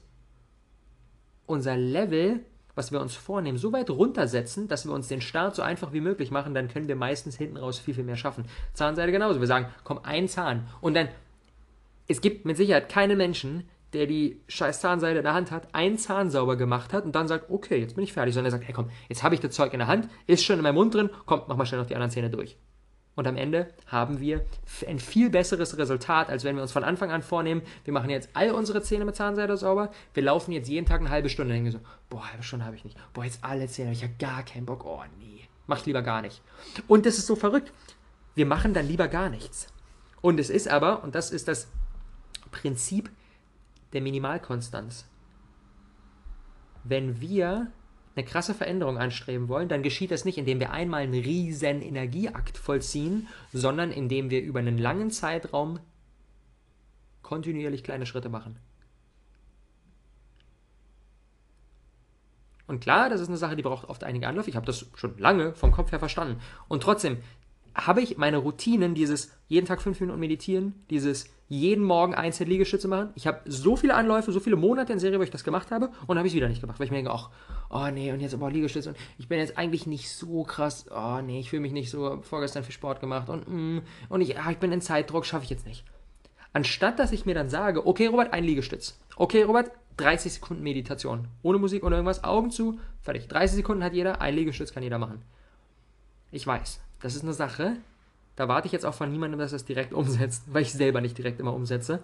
unser 1.45 1.77
Level, 1.77 2.41
was 2.75 2.91
wir 2.91 3.00
uns 3.00 3.15
vornehmen, 3.15 3.57
so 3.57 3.72
weit 3.72 3.89
runtersetzen, 3.89 4.67
dass 4.67 4.86
wir 4.86 4.93
uns 4.93 5.07
den 5.07 5.22
Start 5.22 5.55
so 5.55 5.62
einfach 5.62 5.93
wie 5.93 6.01
möglich 6.01 6.31
machen, 6.31 6.53
dann 6.53 6.67
können 6.67 6.88
wir 6.88 6.95
meistens 6.95 7.38
hinten 7.38 7.57
raus 7.57 7.79
viel, 7.79 7.93
viel 7.93 8.03
mehr 8.03 8.17
schaffen. 8.17 8.45
Zahnseide 8.74 9.12
genauso. 9.12 9.39
Wir 9.39 9.48
sagen, 9.48 9.67
komm, 9.83 10.00
ein 10.03 10.27
Zahn. 10.27 10.67
Und 10.81 10.95
dann, 10.95 11.10
es 12.07 12.22
gibt 12.22 12.45
mit 12.45 12.57
Sicherheit 12.57 12.89
keinen 12.89 13.17
Menschen, 13.17 13.69
der 13.93 14.07
die 14.07 14.41
scheiß 14.48 14.81
Zahnseide 14.81 15.19
in 15.19 15.24
der 15.24 15.36
Hand 15.36 15.51
hat, 15.51 15.74
einen 15.74 15.98
Zahn 15.98 16.31
sauber 16.31 16.55
gemacht 16.55 16.93
hat 16.93 17.05
und 17.05 17.13
dann 17.13 17.27
sagt, 17.27 17.50
okay, 17.50 17.77
jetzt 17.77 17.95
bin 17.95 18.03
ich 18.03 18.13
fertig, 18.13 18.33
sondern 18.33 18.51
er 18.51 18.57
sagt, 18.57 18.67
hey 18.67 18.74
komm, 18.74 18.89
jetzt 19.07 19.24
habe 19.24 19.36
ich 19.36 19.41
das 19.41 19.53
Zeug 19.53 19.72
in 19.74 19.79
der 19.79 19.88
Hand, 19.88 20.10
ist 20.25 20.43
schon 20.43 20.57
in 20.57 20.63
meinem 20.63 20.75
Mund 20.75 20.95
drin, 20.95 21.12
komm, 21.25 21.43
mach 21.48 21.55
mal 21.55 21.65
schnell 21.65 21.79
noch 21.79 21.88
die 21.88 21.95
anderen 21.95 22.12
Zähne 22.12 22.31
durch. 22.31 22.57
Und 23.15 23.27
am 23.27 23.38
Ende 23.38 23.72
haben 23.86 24.20
wir 24.20 24.43
ein 24.88 24.98
viel 24.98 25.29
besseres 25.29 25.77
Resultat, 25.77 26.29
als 26.29 26.43
wenn 26.43 26.55
wir 26.55 26.63
uns 26.63 26.72
von 26.72 26.84
Anfang 26.84 27.12
an 27.12 27.22
vornehmen, 27.22 27.62
wir 27.84 27.93
machen 27.93 28.10
jetzt 28.10 28.29
all 28.34 28.51
unsere 28.51 28.82
Zähne 28.82 29.05
mit 29.05 29.15
Zahnseide 29.15 29.55
sauber, 29.55 29.91
wir 30.13 30.24
laufen 30.24 30.51
jetzt 30.51 30.67
jeden 30.67 30.88
Tag 30.88 31.01
eine 31.01 31.12
halbe 31.12 31.29
Stunde, 31.29 31.53
denken 31.53 31.72
so, 31.72 31.79
boah, 32.10 32.27
halbe 32.32 32.43
Stunde 32.43 32.65
habe 32.65 32.75
ich 32.75 32.84
nicht, 32.84 32.98
boah, 33.13 33.24
jetzt 33.24 33.43
alle 33.43 33.67
Zähne, 33.67 33.91
ich 33.91 34.03
habe 34.03 34.13
gar 34.17 34.41
keinen 34.43 34.65
Bock, 34.65 34.84
oh 34.86 35.03
nee, 35.20 35.41
mach 35.67 35.79
ich 35.79 35.86
lieber 35.86 36.01
gar 36.01 36.24
nicht. 36.24 36.41
Und 36.88 37.05
das 37.05 37.20
ist 37.20 37.27
so 37.27 37.36
verrückt, 37.36 37.72
wir 38.34 38.48
machen 38.48 38.74
dann 38.74 38.88
lieber 38.88 39.08
gar 39.08 39.29
nichts. 39.29 39.67
Und 40.22 40.39
es 40.39 40.50
ist 40.50 40.67
aber, 40.67 41.03
und 41.03 41.13
das 41.13 41.29
ist 41.29 41.48
das 41.48 41.67
Prinzip 42.50 43.12
der 43.93 44.01
Minimalkonstanz. 44.01 45.05
Wenn 46.84 47.22
wir 47.22 47.72
eine 48.15 48.25
krasse 48.25 48.53
Veränderung 48.53 48.98
anstreben 48.98 49.48
wollen, 49.48 49.70
dann 49.70 49.84
geschieht 49.84 50.12
das 50.12 50.25
nicht, 50.25 50.38
indem 50.38 50.60
wir 50.60 50.72
einmal 50.72 51.01
einen 51.01 51.13
riesen 51.13 51.82
Energieakt 51.82 52.58
vollziehen, 52.58 53.27
sondern 53.51 53.91
indem 53.91 54.29
wir 54.29 54.41
über 54.41 54.60
einen 54.60 54.77
langen 54.77 55.10
Zeitraum 55.12 55.79
kontinuierlich 57.22 57.84
kleine 57.84 58.05
Schritte 58.05 58.29
machen. 58.29 58.58
Und 62.67 62.79
klar, 62.79 63.10
das 63.10 63.20
ist 63.20 63.27
eine 63.27 63.38
Sache, 63.38 63.55
die 63.55 63.63
braucht 63.63 63.89
oft 63.89 64.03
einige 64.03 64.27
Anläufe. 64.27 64.50
Ich 64.50 64.55
habe 64.55 64.65
das 64.65 64.86
schon 64.96 65.17
lange 65.17 65.53
vom 65.53 65.72
Kopf 65.72 65.91
her 65.91 66.00
verstanden. 66.00 66.39
Und 66.67 66.84
trotzdem 66.84 67.17
habe 67.75 68.01
ich 68.01 68.18
meine 68.18 68.38
Routinen, 68.38 68.96
dieses 68.96 69.32
jeden 69.48 69.65
Tag 69.65 69.82
fünf 69.82 70.00
Minuten 70.00 70.20
meditieren, 70.20 70.84
dieses 70.89 71.25
jeden 71.50 71.84
Morgen 71.84 72.15
einzelne 72.15 72.50
Liegestütze 72.50 72.88
machen. 72.88 73.10
Ich 73.15 73.27
habe 73.27 73.42
so 73.46 73.75
viele 73.75 73.94
Anläufe, 73.94 74.32
so 74.32 74.39
viele 74.39 74.56
Monate 74.56 74.94
in 74.94 75.00
Serie, 75.00 75.20
wo 75.20 75.24
ich 75.24 75.30
das 75.30 75.44
gemacht 75.44 75.72
habe 75.72 75.92
und 76.08 76.18
habe 76.18 76.27
ich 76.27 76.34
es 76.34 76.36
wieder 76.36 76.50
nicht 76.50 76.62
gemacht, 76.62 76.80
weil 76.80 76.86
ich 76.86 76.92
mir 76.92 76.98
denke, 76.98 77.12
ach, 77.12 77.30
oh 77.70 77.88
nee, 77.94 78.12
und 78.12 78.22
jetzt 78.22 78.34
aber 78.34 78.50
Liegestütze 78.50 78.89
und 78.89 78.98
ich 79.18 79.27
bin 79.27 79.39
jetzt 79.39 79.58
eigentlich 79.58 79.86
nicht 79.86 80.10
so 80.10 80.44
krass, 80.44 80.86
oh 80.89 81.22
nee, 81.22 81.39
ich 81.39 81.50
fühle 81.50 81.62
mich 81.62 81.74
nicht 81.74 81.89
so, 81.89 82.22
vorgestern 82.22 82.63
für 82.63 82.72
Sport 82.72 83.00
gemacht 83.01 83.30
und 83.30 83.48
mm, 83.48 83.82
und 84.10 84.22
ich, 84.22 84.39
ah, 84.39 84.51
ich 84.51 84.58
bin 84.58 84.72
in 84.72 84.82
Zeitdruck, 84.82 85.25
schaffe 85.25 85.44
ich 85.44 85.50
jetzt 85.50 85.68
nicht. 85.68 85.84
Anstatt, 86.53 87.00
dass 87.00 87.12
ich 87.12 87.25
mir 87.25 87.36
dann 87.36 87.50
sage, 87.50 87.86
okay, 87.86 88.08
Robert, 88.08 88.32
ein 88.32 88.43
Liegestütz. 88.43 89.00
Okay, 89.15 89.43
Robert, 89.43 89.71
30 89.97 90.34
Sekunden 90.34 90.63
Meditation. 90.63 91.28
Ohne 91.41 91.58
Musik 91.58 91.84
oder 91.84 91.97
irgendwas, 91.97 92.24
Augen 92.24 92.52
zu, 92.52 92.80
fertig. 93.02 93.28
30 93.28 93.58
Sekunden 93.58 93.84
hat 93.84 93.93
jeder, 93.93 94.21
ein 94.21 94.36
Liegestütz 94.36 94.71
kann 94.71 94.84
jeder 94.84 95.00
machen. 95.00 95.21
Ich 96.32 96.45
weiß, 96.45 96.80
das 97.04 97.16
ist 97.16 97.24
eine 97.24 97.34
Sache, 97.34 97.76
da 98.38 98.48
warte 98.48 98.66
ich 98.66 98.72
jetzt 98.72 98.86
auch 98.86 98.94
von 98.94 99.12
niemandem, 99.12 99.39
dass 99.39 99.52
er 99.52 99.58
es 99.58 99.66
direkt 99.66 99.94
umsetzt, 100.02 100.46
weil 100.48 100.63
ich 100.63 100.74
selber 100.74 101.02
nicht 101.02 101.18
direkt 101.18 101.39
immer 101.39 101.54
umsetze. 101.54 102.00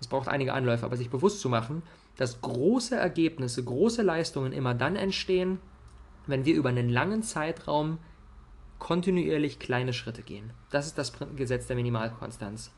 Es 0.00 0.08
braucht 0.08 0.28
einige 0.28 0.52
Anläufe, 0.52 0.84
aber 0.84 0.96
sich 0.96 1.08
bewusst 1.08 1.40
zu 1.40 1.48
machen, 1.48 1.82
dass 2.16 2.42
große 2.42 2.96
Ergebnisse, 2.96 3.64
große 3.64 4.02
Leistungen 4.02 4.52
immer 4.52 4.74
dann 4.74 4.96
entstehen, 4.96 5.58
wenn 6.26 6.44
wir 6.44 6.54
über 6.54 6.68
einen 6.68 6.90
langen 6.90 7.22
Zeitraum 7.22 7.98
kontinuierlich 8.78 9.58
kleine 9.58 9.92
Schritte 9.92 10.22
gehen. 10.22 10.52
Das 10.70 10.86
ist 10.86 10.98
das 10.98 11.12
Gesetz 11.36 11.66
der 11.66 11.76
Minimalkonstanz. 11.76 12.72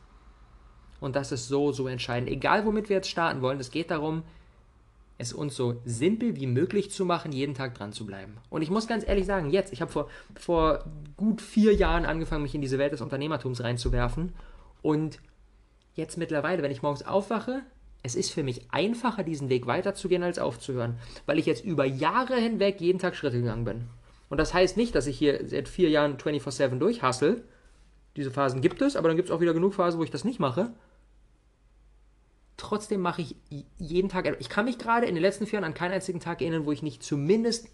Und 1.00 1.16
das 1.16 1.32
ist 1.32 1.48
so, 1.48 1.72
so 1.72 1.88
entscheidend. 1.88 2.28
Egal, 2.28 2.66
womit 2.66 2.88
wir 2.88 2.96
jetzt 2.96 3.10
starten 3.10 3.40
wollen, 3.40 3.58
es 3.58 3.70
geht 3.70 3.90
darum, 3.90 4.24
es 5.18 5.32
uns 5.32 5.56
so 5.56 5.80
simpel 5.84 6.36
wie 6.36 6.46
möglich 6.46 6.92
zu 6.92 7.04
machen, 7.04 7.32
jeden 7.32 7.54
Tag 7.54 7.74
dran 7.74 7.92
zu 7.92 8.06
bleiben. 8.06 8.36
Und 8.50 8.62
ich 8.62 8.70
muss 8.70 8.86
ganz 8.86 9.06
ehrlich 9.06 9.26
sagen, 9.26 9.50
jetzt, 9.50 9.72
ich 9.72 9.80
habe 9.80 9.90
vor, 9.90 10.08
vor 10.36 10.84
gut 11.16 11.42
vier 11.42 11.74
Jahren 11.74 12.06
angefangen, 12.06 12.44
mich 12.44 12.54
in 12.54 12.60
diese 12.60 12.78
Welt 12.78 12.92
des 12.92 13.00
Unternehmertums 13.00 13.62
reinzuwerfen. 13.62 14.32
Und 14.80 15.18
jetzt 15.94 16.18
mittlerweile, 16.18 16.62
wenn 16.62 16.70
ich 16.70 16.82
morgens 16.82 17.04
aufwache, 17.04 17.62
es 18.04 18.14
ist 18.14 18.30
für 18.30 18.44
mich 18.44 18.70
einfacher, 18.70 19.24
diesen 19.24 19.48
Weg 19.48 19.66
weiterzugehen, 19.66 20.22
als 20.22 20.38
aufzuhören, 20.38 20.98
weil 21.26 21.38
ich 21.38 21.46
jetzt 21.46 21.64
über 21.64 21.84
Jahre 21.84 22.36
hinweg 22.36 22.80
jeden 22.80 23.00
Tag 23.00 23.16
Schritte 23.16 23.38
gegangen 23.38 23.64
bin. 23.64 23.84
Und 24.28 24.38
das 24.38 24.54
heißt 24.54 24.76
nicht, 24.76 24.94
dass 24.94 25.08
ich 25.08 25.18
hier 25.18 25.48
seit 25.48 25.68
vier 25.68 25.90
Jahren 25.90 26.16
24-7 26.16 26.78
durchhassel. 26.78 27.42
Diese 28.14 28.30
Phasen 28.30 28.60
gibt 28.60 28.82
es, 28.82 28.94
aber 28.94 29.08
dann 29.08 29.16
gibt 29.16 29.30
es 29.30 29.34
auch 29.34 29.40
wieder 29.40 29.54
genug 29.54 29.74
Phasen, 29.74 29.98
wo 29.98 30.04
ich 30.04 30.10
das 30.10 30.24
nicht 30.24 30.38
mache. 30.38 30.70
Trotzdem 32.58 33.00
mache 33.00 33.22
ich 33.22 33.36
jeden 33.78 34.08
Tag, 34.08 34.36
ich 34.40 34.48
kann 34.48 34.64
mich 34.64 34.78
gerade 34.78 35.06
in 35.06 35.14
den 35.14 35.22
letzten 35.22 35.46
vier 35.46 35.60
Jahren 35.60 35.64
an 35.64 35.74
keinen 35.74 35.92
einzigen 35.92 36.18
Tag 36.20 36.42
erinnern, 36.42 36.66
wo 36.66 36.72
ich 36.72 36.82
nicht 36.82 37.04
zumindest 37.04 37.68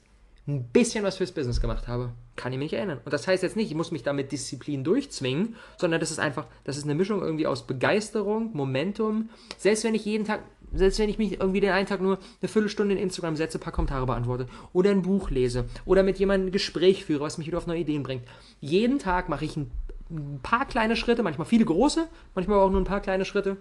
ein 0.47 0.65
bisschen 0.69 1.03
was 1.05 1.17
fürs 1.17 1.33
Business 1.33 1.59
gemacht 1.59 1.89
habe. 1.89 2.13
Kann 2.37 2.53
ich 2.53 2.59
mich 2.59 2.75
erinnern. 2.75 3.01
Und 3.03 3.11
das 3.13 3.27
heißt 3.27 3.43
jetzt 3.43 3.57
nicht, 3.57 3.71
ich 3.71 3.77
muss 3.77 3.93
mich 3.93 4.03
da 4.03 4.13
mit 4.13 4.31
Disziplin 4.31 4.85
durchzwingen, 4.85 5.57
sondern 5.79 6.01
das 6.01 6.11
ist 6.11 6.19
einfach, 6.19 6.47
das 6.65 6.77
ist 6.77 6.85
eine 6.85 6.95
Mischung 6.95 7.23
irgendwie 7.23 7.47
aus 7.47 7.67
Begeisterung, 7.67 8.51
Momentum. 8.53 9.31
Selbst 9.57 9.85
wenn 9.85 9.95
ich 9.95 10.05
jeden 10.05 10.27
Tag, 10.27 10.43
selbst 10.71 10.99
wenn 10.99 11.09
ich 11.09 11.17
mich 11.17 11.41
irgendwie 11.41 11.61
den 11.61 11.71
einen 11.71 11.87
Tag 11.87 12.03
nur 12.03 12.19
eine 12.43 12.49
Viertelstunde 12.49 12.95
in 12.95 13.01
Instagram 13.01 13.37
setze, 13.37 13.57
ein 13.57 13.63
paar 13.63 13.73
Kommentare 13.73 14.05
beantworte 14.05 14.49
oder 14.75 14.91
ein 14.91 15.01
Buch 15.01 15.31
lese 15.31 15.65
oder 15.87 16.03
mit 16.03 16.19
jemandem 16.19 16.49
ein 16.49 16.53
Gespräch 16.53 17.07
führe, 17.07 17.25
was 17.25 17.39
mich 17.39 17.47
wieder 17.47 17.57
auf 17.57 17.67
neue 17.67 17.81
Ideen 17.81 18.03
bringt. 18.03 18.25
Jeden 18.61 18.99
Tag 18.99 19.31
mache 19.31 19.47
ich 19.47 19.57
ein, 19.57 19.71
ein 20.11 20.41
paar 20.43 20.67
kleine 20.67 20.97
Schritte, 20.97 21.23
manchmal 21.23 21.47
viele 21.47 21.65
große, 21.65 22.07
manchmal 22.35 22.59
auch 22.59 22.71
nur 22.71 22.83
ein 22.83 22.85
paar 22.85 23.01
kleine 23.01 23.25
Schritte 23.25 23.57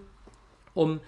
um 0.74 1.00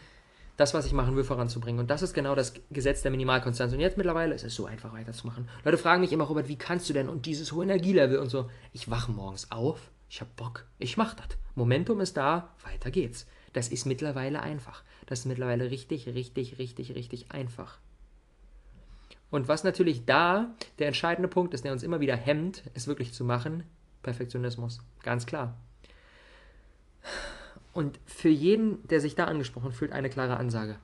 das, 0.57 0.73
was 0.73 0.87
ich 0.87 0.93
machen 0.93 1.17
will, 1.17 1.25
voranzubringen. 1.25 1.81
Und 1.81 1.91
das 1.91 2.03
ist 2.03 2.15
genau 2.15 2.35
das 2.35 2.55
Gesetz 2.71 3.03
der 3.03 3.11
Minimalkonstanz. 3.11 3.73
Und 3.73 3.81
jetzt 3.81 3.97
mittlerweile 3.97 4.35
ist 4.35 4.45
es 4.45 4.55
so 4.55 4.67
einfach 4.67 4.93
weiterzumachen. 4.93 5.49
Leute 5.65 5.79
fragen 5.79 6.01
mich 6.01 6.13
immer, 6.13 6.25
Robert, 6.25 6.49
wie 6.49 6.57
kannst 6.57 6.89
du 6.89 6.95
denn 6.95 7.09
und 7.09 7.27
dieses 7.27 7.53
hohe 7.53 7.65
Energielevel 7.65 8.19
und 8.19 8.31
so. 8.31 8.51
Ich 8.73 8.91
wache 8.91 9.13
morgens 9.13 9.51
auf, 9.51 9.91
ich 10.09 10.21
habe 10.21 10.31
Bock, 10.37 10.67
ich 10.79 10.97
mache 10.97 11.17
das. 11.17 11.37
Momentum 11.55 12.01
ist 12.01 12.17
da, 12.17 12.55
weiter 12.65 12.91
geht's. 12.91 13.27
Das 13.53 13.69
ist 13.69 13.87
mittlerweile 13.87 14.41
einfach. 14.43 14.83
Das 15.07 15.21
ist 15.21 15.27
mittlerweile 15.27 15.71
richtig, 15.71 16.07
richtig, 16.09 16.59
richtig, 16.59 16.95
richtig 16.95 17.33
einfach. 17.33 17.79
Und 19.31 19.49
was 19.49 19.65
natürlich 19.65 20.05
da 20.05 20.55
der 20.79 20.89
entscheidende 20.89 21.29
Punkt 21.29 21.53
ist, 21.55 21.65
der 21.65 21.73
uns 21.73 21.83
immer 21.83 22.01
wieder 22.01 22.17
hemmt, 22.17 22.63
es 22.75 22.87
wirklich 22.87 23.13
zu 23.13 23.25
machen, 23.25 23.65
Perfektionismus. 24.03 24.81
Ganz 25.03 25.27
klar. 25.27 25.57
Und 27.77 28.01
für 28.07 28.31
jeden, 28.31 28.89
der 28.89 29.03
sich 29.03 29.17
da 29.17 29.27
angesprochen 29.27 29.71
fühlt, 29.71 29.93
eine 29.93 30.09
klare 30.09 30.39
Ansage. 30.39 30.79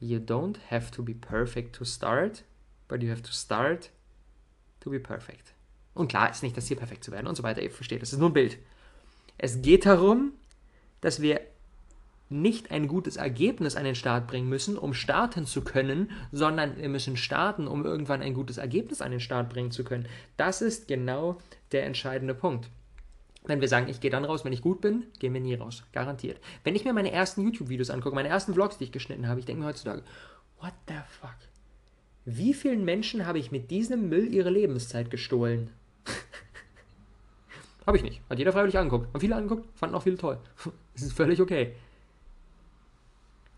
You 0.00 0.18
don't 0.18 0.56
have 0.68 0.90
to 0.90 1.04
be 1.04 1.14
perfect 1.14 1.76
to 1.76 1.84
start, 1.84 2.42
but 2.88 3.00
you 3.00 3.12
have 3.12 3.22
to 3.22 3.30
start 3.30 3.90
to 4.80 4.90
be 4.90 4.98
perfect. 4.98 5.54
Und 5.94 6.08
klar 6.08 6.32
ist 6.32 6.42
nicht 6.42 6.56
das 6.56 6.66
Ziel, 6.66 6.76
perfekt 6.76 7.04
zu 7.04 7.12
werden 7.12 7.28
und 7.28 7.36
so 7.36 7.44
weiter. 7.44 7.62
Ihr 7.62 7.70
versteht, 7.70 8.02
das 8.02 8.12
ist 8.12 8.18
nur 8.18 8.30
ein 8.30 8.32
Bild. 8.32 8.58
Es 9.38 9.62
geht 9.62 9.86
darum, 9.86 10.32
dass 11.00 11.22
wir 11.22 11.42
nicht 12.28 12.72
ein 12.72 12.88
gutes 12.88 13.14
Ergebnis 13.14 13.76
an 13.76 13.84
den 13.84 13.94
Start 13.94 14.26
bringen 14.26 14.48
müssen, 14.48 14.76
um 14.76 14.94
starten 14.94 15.46
zu 15.46 15.62
können, 15.62 16.10
sondern 16.32 16.76
wir 16.76 16.88
müssen 16.88 17.16
starten, 17.16 17.68
um 17.68 17.84
irgendwann 17.84 18.20
ein 18.20 18.34
gutes 18.34 18.58
Ergebnis 18.58 19.00
an 19.00 19.12
den 19.12 19.20
Start 19.20 19.48
bringen 19.48 19.70
zu 19.70 19.84
können. 19.84 20.08
Das 20.36 20.60
ist 20.60 20.88
genau 20.88 21.38
der 21.70 21.86
entscheidende 21.86 22.34
Punkt. 22.34 22.68
Wenn 23.44 23.60
wir 23.60 23.68
sagen, 23.68 23.88
ich 23.88 24.00
gehe 24.00 24.10
dann 24.10 24.24
raus, 24.24 24.44
wenn 24.44 24.52
ich 24.52 24.60
gut 24.60 24.80
bin, 24.80 25.06
gehen 25.18 25.32
wir 25.32 25.40
nie 25.40 25.54
raus. 25.54 25.84
Garantiert. 25.92 26.38
Wenn 26.62 26.76
ich 26.76 26.84
mir 26.84 26.92
meine 26.92 27.10
ersten 27.10 27.42
YouTube-Videos 27.42 27.90
angucke, 27.90 28.14
meine 28.14 28.28
ersten 28.28 28.52
Vlogs, 28.52 28.78
die 28.78 28.84
ich 28.84 28.92
geschnitten 28.92 29.28
habe, 29.28 29.40
ich 29.40 29.46
denke 29.46 29.62
mir 29.62 29.68
heutzutage, 29.68 30.02
what 30.60 30.74
the 30.88 30.94
fuck? 31.20 31.36
Wie 32.26 32.52
vielen 32.52 32.84
Menschen 32.84 33.26
habe 33.26 33.38
ich 33.38 33.50
mit 33.50 33.70
diesem 33.70 34.08
Müll 34.08 34.32
ihre 34.32 34.50
Lebenszeit 34.50 35.10
gestohlen? 35.10 35.70
habe 37.86 37.96
ich 37.96 38.02
nicht. 38.02 38.20
Hat 38.28 38.38
jeder 38.38 38.52
freiwillig 38.52 38.76
angeguckt. 38.76 39.08
Haben 39.08 39.20
viele 39.20 39.36
angeguckt, 39.36 39.66
fanden 39.76 39.96
auch 39.96 40.02
viele 40.02 40.18
toll. 40.18 40.38
das 40.92 41.02
ist 41.02 41.12
völlig 41.14 41.40
okay. 41.40 41.74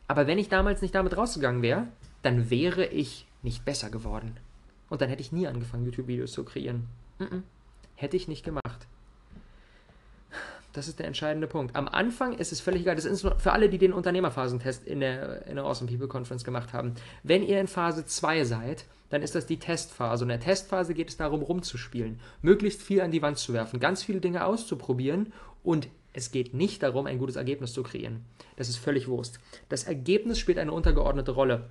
Aber 0.06 0.26
wenn 0.26 0.38
ich 0.38 0.48
damals 0.48 0.80
nicht 0.80 0.94
damit 0.94 1.16
rausgegangen 1.16 1.62
wäre, 1.62 1.88
dann 2.22 2.50
wäre 2.50 2.86
ich 2.86 3.26
nicht 3.42 3.64
besser 3.64 3.90
geworden. 3.90 4.36
Und 4.88 5.00
dann 5.00 5.08
hätte 5.08 5.22
ich 5.22 5.32
nie 5.32 5.46
angefangen, 5.46 5.84
YouTube-Videos 5.86 6.32
zu 6.32 6.44
kreieren. 6.44 6.86
Mm 7.18 7.24
-mm. 7.24 7.42
Hätte 7.96 8.16
ich 8.16 8.28
nicht 8.28 8.44
gemacht. 8.44 8.61
Das 10.72 10.88
ist 10.88 10.98
der 10.98 11.06
entscheidende 11.06 11.46
Punkt. 11.46 11.76
Am 11.76 11.86
Anfang 11.86 12.32
ist 12.38 12.52
es 12.52 12.60
völlig 12.60 12.82
egal. 12.82 12.96
Das 12.96 13.04
ist 13.04 13.20
für 13.20 13.52
alle, 13.52 13.68
die 13.68 13.78
den 13.78 13.92
Unternehmerphasentest 13.92 14.86
in 14.86 15.00
der, 15.00 15.46
in 15.46 15.56
der 15.56 15.64
Awesome 15.64 15.90
People 15.90 16.08
Conference 16.08 16.44
gemacht 16.44 16.72
haben. 16.72 16.94
Wenn 17.22 17.42
ihr 17.42 17.60
in 17.60 17.66
Phase 17.66 18.06
2 18.06 18.44
seid, 18.44 18.86
dann 19.10 19.22
ist 19.22 19.34
das 19.34 19.44
die 19.44 19.58
Testphase. 19.58 20.24
Und 20.24 20.30
in 20.30 20.38
der 20.38 20.46
Testphase 20.46 20.94
geht 20.94 21.10
es 21.10 21.18
darum, 21.18 21.42
rumzuspielen, 21.42 22.18
möglichst 22.40 22.80
viel 22.80 23.02
an 23.02 23.10
die 23.10 23.20
Wand 23.20 23.36
zu 23.36 23.52
werfen, 23.52 23.78
ganz 23.78 24.02
viele 24.02 24.20
Dinge 24.20 24.46
auszuprobieren 24.46 25.32
und 25.62 25.88
es 26.14 26.30
geht 26.30 26.54
nicht 26.54 26.82
darum, 26.82 27.06
ein 27.06 27.18
gutes 27.18 27.36
Ergebnis 27.36 27.72
zu 27.72 27.82
kreieren. 27.82 28.24
Das 28.56 28.68
ist 28.68 28.76
völlig 28.76 29.08
Wurst. 29.08 29.38
Das 29.68 29.84
Ergebnis 29.84 30.38
spielt 30.38 30.58
eine 30.58 30.72
untergeordnete 30.72 31.32
Rolle. 31.32 31.70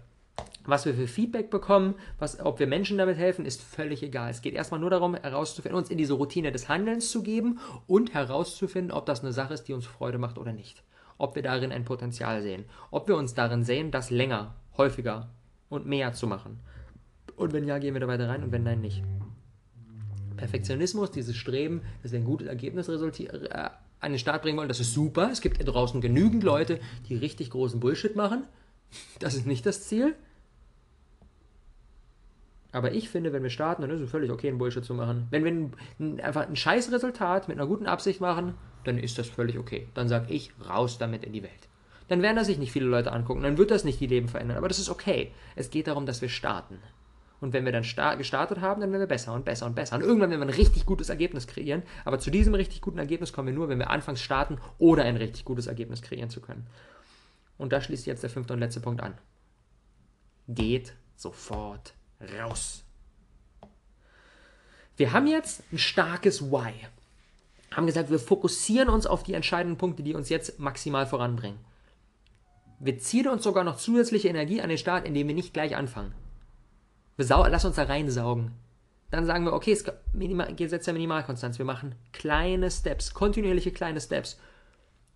Was 0.65 0.85
wir 0.85 0.93
für 0.93 1.07
Feedback 1.07 1.49
bekommen, 1.49 1.95
was, 2.19 2.39
ob 2.39 2.59
wir 2.59 2.67
Menschen 2.67 2.97
damit 2.97 3.17
helfen, 3.17 3.45
ist 3.45 3.61
völlig 3.61 4.03
egal. 4.03 4.29
Es 4.29 4.41
geht 4.41 4.53
erstmal 4.53 4.79
nur 4.79 4.91
darum, 4.91 5.15
herauszufinden, 5.15 5.77
uns 5.77 5.89
in 5.89 5.97
diese 5.97 6.13
Routine 6.13 6.51
des 6.51 6.69
Handelns 6.69 7.09
zu 7.09 7.23
geben 7.23 7.59
und 7.87 8.13
herauszufinden, 8.13 8.91
ob 8.91 9.05
das 9.05 9.21
eine 9.21 9.33
Sache 9.33 9.55
ist, 9.55 9.63
die 9.63 9.73
uns 9.73 9.87
Freude 9.87 10.19
macht 10.19 10.37
oder 10.37 10.53
nicht. 10.53 10.83
Ob 11.17 11.35
wir 11.35 11.41
darin 11.41 11.71
ein 11.71 11.85
Potenzial 11.85 12.41
sehen. 12.41 12.65
Ob 12.91 13.07
wir 13.07 13.17
uns 13.17 13.33
darin 13.33 13.63
sehen, 13.63 13.91
das 13.91 14.11
länger, 14.11 14.55
häufiger 14.77 15.29
und 15.69 15.87
mehr 15.87 16.13
zu 16.13 16.27
machen. 16.27 16.59
Und 17.35 17.53
wenn 17.53 17.65
ja, 17.65 17.79
gehen 17.79 17.95
wir 17.95 18.01
da 18.01 18.07
weiter 18.07 18.29
rein 18.29 18.43
und 18.43 18.51
wenn 18.51 18.63
nein, 18.63 18.81
nicht. 18.81 19.01
Perfektionismus, 20.37 21.11
dieses 21.11 21.35
Streben, 21.35 21.81
dass 22.03 22.11
wir 22.11 22.19
ein 22.19 22.25
gutes 22.25 22.47
Ergebnis 22.47 22.87
äh, 22.87 23.69
an 23.99 24.11
den 24.11 24.19
Start 24.19 24.41
bringen 24.41 24.57
wollen, 24.57 24.67
das 24.67 24.79
ist 24.79 24.93
super. 24.93 25.29
Es 25.31 25.41
gibt 25.41 25.65
draußen 25.65 26.01
genügend 26.01 26.43
Leute, 26.43 26.79
die 27.09 27.15
richtig 27.15 27.49
großen 27.51 27.79
Bullshit 27.79 28.15
machen. 28.15 28.45
Das 29.19 29.33
ist 29.35 29.45
nicht 29.45 29.65
das 29.65 29.87
Ziel. 29.87 30.15
Aber 32.71 32.93
ich 32.93 33.09
finde, 33.09 33.33
wenn 33.33 33.43
wir 33.43 33.49
starten, 33.49 33.81
dann 33.81 33.91
ist 33.91 33.99
es 33.99 34.09
völlig 34.09 34.31
okay, 34.31 34.47
einen 34.47 34.57
Bullshit 34.57 34.83
zu 34.83 34.93
machen. 34.93 35.27
Wenn 35.29 35.43
wir 35.43 35.51
ein, 35.99 36.19
einfach 36.21 36.47
ein 36.47 36.55
scheiß 36.55 36.91
Resultat 36.91 37.47
mit 37.47 37.57
einer 37.57 37.67
guten 37.67 37.85
Absicht 37.85 38.21
machen, 38.21 38.55
dann 38.85 38.97
ist 38.97 39.17
das 39.17 39.27
völlig 39.27 39.57
okay. 39.57 39.87
Dann 39.93 40.07
sage 40.07 40.33
ich, 40.33 40.53
raus 40.67 40.97
damit 40.97 41.23
in 41.25 41.33
die 41.33 41.43
Welt. 41.43 41.67
Dann 42.07 42.21
werden 42.21 42.35
das 42.35 42.47
sich 42.47 42.57
nicht 42.57 42.71
viele 42.71 42.87
Leute 42.87 43.11
angucken, 43.11 43.43
dann 43.43 43.57
wird 43.57 43.71
das 43.71 43.83
nicht 43.83 43.99
die 43.99 44.07
Leben 44.07 44.27
verändern. 44.27 44.57
Aber 44.57 44.67
das 44.67 44.79
ist 44.79 44.89
okay. 44.89 45.31
Es 45.55 45.69
geht 45.69 45.87
darum, 45.87 46.05
dass 46.05 46.21
wir 46.21 46.29
starten. 46.29 46.79
Und 47.41 47.53
wenn 47.53 47.65
wir 47.65 47.71
dann 47.71 47.83
gestartet 48.17 48.61
haben, 48.61 48.81
dann 48.81 48.91
werden 48.91 49.01
wir 49.01 49.07
besser 49.07 49.33
und 49.33 49.45
besser 49.45 49.65
und 49.65 49.75
besser. 49.75 49.95
Und 49.95 50.03
irgendwann 50.03 50.29
werden 50.29 50.41
wir 50.41 50.47
ein 50.47 50.53
richtig 50.53 50.85
gutes 50.85 51.09
Ergebnis 51.09 51.47
kreieren. 51.47 51.81
Aber 52.05 52.19
zu 52.19 52.29
diesem 52.29 52.53
richtig 52.53 52.81
guten 52.81 52.99
Ergebnis 52.99 53.33
kommen 53.33 53.47
wir 53.47 53.55
nur, 53.55 53.67
wenn 53.67 53.79
wir 53.79 53.89
anfangs 53.89 54.21
starten 54.21 54.59
oder 54.77 55.03
ein 55.03 55.17
richtig 55.17 55.43
gutes 55.43 55.67
Ergebnis 55.67 56.03
kreieren 56.03 56.29
zu 56.29 56.39
können. 56.39 56.67
Und 57.57 57.73
da 57.73 57.81
schließt 57.81 58.05
jetzt 58.05 58.21
der 58.21 58.29
fünfte 58.29 58.53
und 58.53 58.59
letzte 58.59 58.79
Punkt 58.79 59.01
an. 59.01 59.17
Geht 60.47 60.93
sofort 61.15 61.95
raus. 62.39 62.83
Wir 64.97 65.13
haben 65.13 65.27
jetzt 65.27 65.63
ein 65.71 65.77
starkes 65.77 66.51
Why. 66.51 66.73
Haben 67.71 67.87
gesagt, 67.87 68.09
wir 68.09 68.19
fokussieren 68.19 68.89
uns 68.89 69.07
auf 69.07 69.23
die 69.23 69.33
entscheidenden 69.33 69.77
Punkte, 69.77 70.03
die 70.03 70.13
uns 70.13 70.29
jetzt 70.29 70.59
maximal 70.59 71.07
voranbringen. 71.07 71.59
Wir 72.79 72.97
ziehen 72.99 73.27
uns 73.27 73.43
sogar 73.43 73.63
noch 73.63 73.77
zusätzliche 73.77 74.27
Energie 74.27 74.61
an 74.61 74.69
den 74.69 74.77
Start, 74.77 75.05
indem 75.05 75.27
wir 75.27 75.35
nicht 75.35 75.53
gleich 75.53 75.75
anfangen. 75.75 76.13
Wir 77.15 77.25
lass 77.27 77.65
uns 77.65 77.75
da 77.75 77.83
reinsaugen. 77.83 78.51
Dann 79.11 79.25
sagen 79.25 79.45
wir, 79.45 79.53
okay, 79.53 79.73
es 79.73 79.83
setzt 80.69 80.87
ja 80.87 80.93
Minimalkonstanz. 80.93 81.57
Wir 81.57 81.65
machen 81.65 81.95
kleine 82.11 82.71
Steps, 82.71 83.13
kontinuierliche 83.13 83.71
kleine 83.71 84.01
Steps. 84.01 84.39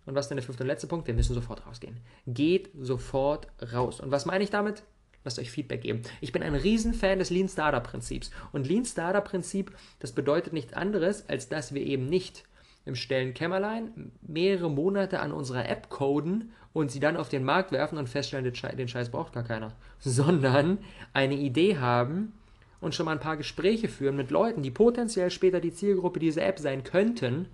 Und 0.04 0.14
was 0.14 0.26
ist 0.26 0.28
denn 0.28 0.36
der 0.36 0.44
fünfte 0.44 0.62
und 0.62 0.68
letzte 0.68 0.86
Punkt? 0.86 1.06
Wir 1.06 1.14
müssen 1.14 1.34
sofort 1.34 1.66
rausgehen. 1.66 2.00
Geht 2.26 2.70
sofort 2.78 3.48
raus. 3.72 4.00
Und 4.00 4.10
was 4.10 4.26
meine 4.26 4.44
ich 4.44 4.50
damit? 4.50 4.82
Lasst 5.26 5.40
euch 5.40 5.50
Feedback 5.50 5.80
geben. 5.80 6.02
Ich 6.20 6.30
bin 6.30 6.44
ein 6.44 6.54
Riesenfan 6.54 7.18
des 7.18 7.30
Lean 7.30 7.48
Startup 7.48 7.82
Prinzips. 7.82 8.30
Und 8.52 8.68
Lean 8.68 8.84
Startup 8.84 9.24
Prinzip, 9.24 9.72
das 9.98 10.12
bedeutet 10.12 10.52
nichts 10.52 10.72
anderes, 10.72 11.28
als 11.28 11.48
dass 11.48 11.74
wir 11.74 11.82
eben 11.82 12.06
nicht 12.06 12.44
im 12.84 12.94
stillen 12.94 13.34
Kämmerlein 13.34 14.12
mehrere 14.22 14.70
Monate 14.70 15.18
an 15.18 15.32
unserer 15.32 15.68
App 15.68 15.90
coden 15.90 16.52
und 16.72 16.92
sie 16.92 17.00
dann 17.00 17.16
auf 17.16 17.28
den 17.28 17.42
Markt 17.42 17.72
werfen 17.72 17.98
und 17.98 18.08
feststellen, 18.08 18.44
den 18.44 18.86
Scheiß 18.86 19.10
braucht 19.10 19.32
gar 19.32 19.42
keiner. 19.42 19.72
Sondern 19.98 20.78
eine 21.12 21.34
Idee 21.34 21.78
haben 21.78 22.32
und 22.80 22.94
schon 22.94 23.06
mal 23.06 23.12
ein 23.12 23.18
paar 23.18 23.36
Gespräche 23.36 23.88
führen 23.88 24.14
mit 24.14 24.30
Leuten, 24.30 24.62
die 24.62 24.70
potenziell 24.70 25.32
später 25.32 25.58
die 25.58 25.74
Zielgruppe 25.74 26.20
dieser 26.20 26.46
App 26.46 26.60
sein 26.60 26.84
könnten 26.84 27.48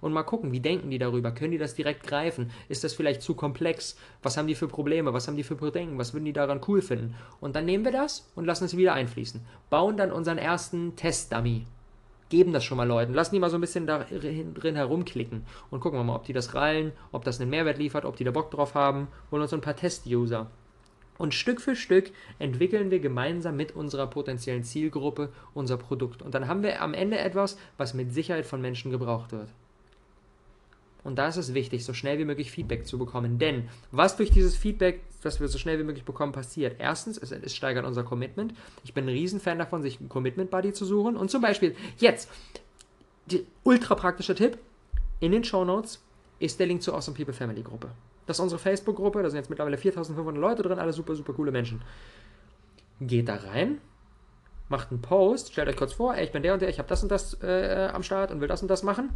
und 0.00 0.12
mal 0.12 0.22
gucken, 0.22 0.52
wie 0.52 0.60
denken 0.60 0.90
die 0.90 0.98
darüber? 0.98 1.32
Können 1.32 1.52
die 1.52 1.58
das 1.58 1.74
direkt 1.74 2.06
greifen? 2.06 2.50
Ist 2.68 2.84
das 2.84 2.94
vielleicht 2.94 3.22
zu 3.22 3.34
komplex? 3.34 3.96
Was 4.22 4.36
haben 4.36 4.46
die 4.46 4.54
für 4.54 4.68
Probleme? 4.68 5.12
Was 5.12 5.28
haben 5.28 5.36
die 5.36 5.42
für 5.42 5.56
Bedenken? 5.56 5.98
Was 5.98 6.12
würden 6.12 6.24
die 6.24 6.32
daran 6.32 6.60
cool 6.68 6.82
finden? 6.82 7.14
Und 7.40 7.56
dann 7.56 7.64
nehmen 7.64 7.84
wir 7.84 7.92
das 7.92 8.30
und 8.34 8.44
lassen 8.44 8.64
es 8.64 8.76
wieder 8.76 8.94
einfließen. 8.94 9.40
Bauen 9.70 9.96
dann 9.96 10.12
unseren 10.12 10.38
ersten 10.38 10.96
Test-Dummy. 10.96 11.66
Geben 12.30 12.52
das 12.52 12.64
schon 12.64 12.76
mal 12.76 12.86
Leuten. 12.86 13.14
Lassen 13.14 13.34
die 13.34 13.40
mal 13.40 13.48
so 13.48 13.56
ein 13.56 13.62
bisschen 13.62 13.86
drin 13.86 14.76
herumklicken 14.76 15.46
und 15.70 15.80
gucken 15.80 15.98
wir 15.98 16.04
mal, 16.04 16.16
ob 16.16 16.24
die 16.24 16.34
das 16.34 16.54
rallen, 16.54 16.92
ob 17.10 17.24
das 17.24 17.40
einen 17.40 17.50
Mehrwert 17.50 17.78
liefert, 17.78 18.04
ob 18.04 18.16
die 18.16 18.24
da 18.24 18.30
Bock 18.30 18.50
drauf 18.50 18.74
haben. 18.74 19.08
Holen 19.30 19.42
uns 19.42 19.54
ein 19.54 19.62
paar 19.62 19.76
Test-User. 19.76 20.50
Und 21.16 21.34
Stück 21.34 21.60
für 21.60 21.74
Stück 21.74 22.12
entwickeln 22.38 22.90
wir 22.92 23.00
gemeinsam 23.00 23.56
mit 23.56 23.74
unserer 23.74 24.06
potenziellen 24.06 24.62
Zielgruppe 24.62 25.32
unser 25.52 25.76
Produkt. 25.76 26.22
Und 26.22 26.34
dann 26.34 26.46
haben 26.46 26.62
wir 26.62 26.80
am 26.80 26.94
Ende 26.94 27.18
etwas, 27.18 27.58
was 27.76 27.92
mit 27.92 28.14
Sicherheit 28.14 28.46
von 28.46 28.60
Menschen 28.60 28.92
gebraucht 28.92 29.32
wird. 29.32 29.48
Und 31.08 31.16
da 31.16 31.28
ist 31.28 31.38
es 31.38 31.54
wichtig, 31.54 31.86
so 31.86 31.94
schnell 31.94 32.18
wie 32.18 32.26
möglich 32.26 32.50
Feedback 32.50 32.86
zu 32.86 32.98
bekommen. 32.98 33.38
Denn 33.38 33.70
was 33.92 34.18
durch 34.18 34.30
dieses 34.30 34.54
Feedback, 34.54 35.00
das 35.22 35.40
wir 35.40 35.48
so 35.48 35.56
schnell 35.56 35.78
wie 35.78 35.82
möglich 35.82 36.04
bekommen, 36.04 36.32
passiert? 36.32 36.76
Erstens, 36.78 37.16
es, 37.16 37.32
es 37.32 37.56
steigert 37.56 37.86
unser 37.86 38.04
Commitment. 38.04 38.52
Ich 38.84 38.92
bin 38.92 39.06
ein 39.06 39.08
Riesenfan 39.08 39.58
davon, 39.58 39.80
sich 39.80 40.00
einen 40.00 40.10
Commitment-Buddy 40.10 40.74
zu 40.74 40.84
suchen. 40.84 41.16
Und 41.16 41.30
zum 41.30 41.40
Beispiel 41.40 41.74
jetzt, 41.96 42.28
die 43.24 43.46
ultra 43.64 43.94
praktische 43.94 44.34
Tipp, 44.34 44.58
in 45.18 45.32
den 45.32 45.44
Show 45.44 45.64
Notes 45.64 46.04
ist 46.40 46.60
der 46.60 46.66
Link 46.66 46.82
zur 46.82 46.94
Awesome 46.94 47.16
People 47.16 47.32
Family 47.32 47.62
Gruppe. 47.62 47.88
Das 48.26 48.36
ist 48.36 48.42
unsere 48.42 48.58
Facebook-Gruppe, 48.58 49.22
da 49.22 49.30
sind 49.30 49.38
jetzt 49.38 49.48
mittlerweile 49.48 49.78
4500 49.78 50.38
Leute 50.38 50.62
drin, 50.62 50.78
alle 50.78 50.92
super, 50.92 51.14
super 51.14 51.32
coole 51.32 51.52
Menschen. 51.52 51.80
Geht 53.00 53.30
da 53.30 53.36
rein, 53.36 53.80
macht 54.68 54.90
einen 54.90 55.00
Post, 55.00 55.52
stellt 55.52 55.68
euch 55.68 55.76
kurz 55.76 55.94
vor, 55.94 56.14
ey, 56.14 56.26
ich 56.26 56.32
bin 56.32 56.42
der 56.42 56.52
und 56.52 56.60
der, 56.60 56.68
ich 56.68 56.78
habe 56.78 56.88
das 56.90 57.02
und 57.02 57.10
das 57.10 57.42
äh, 57.42 57.88
am 57.90 58.02
Start 58.02 58.30
und 58.30 58.42
will 58.42 58.48
das 58.48 58.60
und 58.60 58.68
das 58.68 58.82
machen 58.82 59.08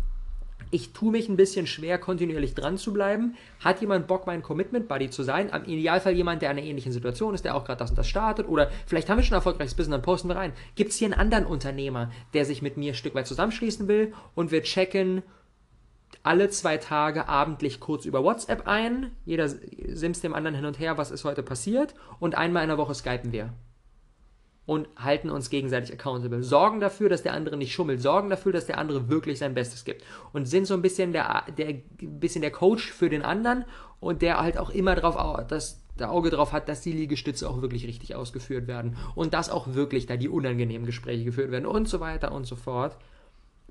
ich 0.70 0.92
tue 0.92 1.10
mich 1.10 1.28
ein 1.28 1.36
bisschen 1.36 1.66
schwer, 1.66 1.98
kontinuierlich 1.98 2.54
dran 2.54 2.78
zu 2.78 2.92
bleiben. 2.92 3.34
Hat 3.60 3.80
jemand 3.80 4.06
Bock, 4.06 4.26
mein 4.26 4.42
Commitment-Buddy 4.42 5.10
zu 5.10 5.22
sein? 5.22 5.48
Im 5.48 5.64
Idealfall 5.64 6.14
jemand, 6.14 6.42
der 6.42 6.50
in 6.50 6.58
einer 6.58 6.66
ähnlichen 6.66 6.92
Situation 6.92 7.34
ist, 7.34 7.44
der 7.44 7.54
auch 7.54 7.64
gerade 7.64 7.78
das 7.78 7.90
und 7.90 7.98
das 7.98 8.08
startet. 8.08 8.48
Oder 8.48 8.70
vielleicht 8.86 9.08
haben 9.08 9.18
wir 9.18 9.24
schon 9.24 9.34
ein 9.34 9.38
erfolgreiches 9.38 9.74
Business, 9.74 9.96
dann 9.96 10.02
posten 10.02 10.28
wir 10.28 10.36
rein. 10.36 10.52
Gibt 10.74 10.90
es 10.90 10.96
hier 10.96 11.06
einen 11.06 11.14
anderen 11.14 11.46
Unternehmer, 11.46 12.10
der 12.34 12.44
sich 12.44 12.62
mit 12.62 12.76
mir 12.76 12.92
ein 12.92 12.96
Stück 12.96 13.14
weit 13.14 13.26
zusammenschließen 13.26 13.88
will? 13.88 14.12
Und 14.34 14.50
wir 14.50 14.62
checken 14.62 15.22
alle 16.22 16.50
zwei 16.50 16.76
Tage 16.76 17.28
abendlich 17.28 17.80
kurz 17.80 18.04
über 18.04 18.22
WhatsApp 18.22 18.66
ein. 18.66 19.10
Jeder 19.24 19.48
simst 19.48 20.22
dem 20.24 20.34
anderen 20.34 20.54
hin 20.54 20.66
und 20.66 20.78
her, 20.78 20.98
was 20.98 21.10
ist 21.10 21.24
heute 21.24 21.42
passiert. 21.42 21.94
Und 22.20 22.36
einmal 22.36 22.62
in 22.62 22.68
der 22.68 22.78
Woche 22.78 22.94
skypen 22.94 23.32
wir 23.32 23.52
und 24.64 24.88
halten 24.96 25.30
uns 25.30 25.50
gegenseitig 25.50 25.92
accountable. 25.92 26.42
Sorgen 26.42 26.80
dafür, 26.80 27.08
dass 27.08 27.22
der 27.22 27.34
andere 27.34 27.56
nicht 27.56 27.72
schummelt, 27.72 28.00
sorgen 28.00 28.30
dafür, 28.30 28.52
dass 28.52 28.66
der 28.66 28.78
andere 28.78 29.08
wirklich 29.08 29.38
sein 29.38 29.54
Bestes 29.54 29.84
gibt 29.84 30.04
und 30.32 30.46
sind 30.46 30.66
so 30.66 30.74
ein 30.74 30.82
bisschen 30.82 31.12
der, 31.12 31.44
der, 31.58 31.74
bisschen 32.00 32.42
der 32.42 32.52
Coach 32.52 32.92
für 32.92 33.08
den 33.08 33.22
anderen 33.22 33.64
und 33.98 34.22
der 34.22 34.40
halt 34.40 34.58
auch 34.58 34.70
immer 34.70 34.94
drauf, 34.94 35.16
das, 35.48 35.82
der 35.98 36.12
Auge 36.12 36.30
drauf 36.30 36.52
hat, 36.52 36.68
dass 36.68 36.80
die 36.80 36.92
Liegestütze 36.92 37.48
auch 37.48 37.60
wirklich 37.60 37.86
richtig 37.86 38.14
ausgeführt 38.14 38.68
werden 38.68 38.96
und 39.14 39.34
dass 39.34 39.50
auch 39.50 39.74
wirklich 39.74 40.06
da 40.06 40.16
die 40.16 40.28
unangenehmen 40.28 40.86
Gespräche 40.86 41.24
geführt 41.24 41.50
werden 41.50 41.66
und 41.66 41.88
so 41.88 42.00
weiter 42.00 42.32
und 42.32 42.44
so 42.44 42.56
fort. 42.56 42.96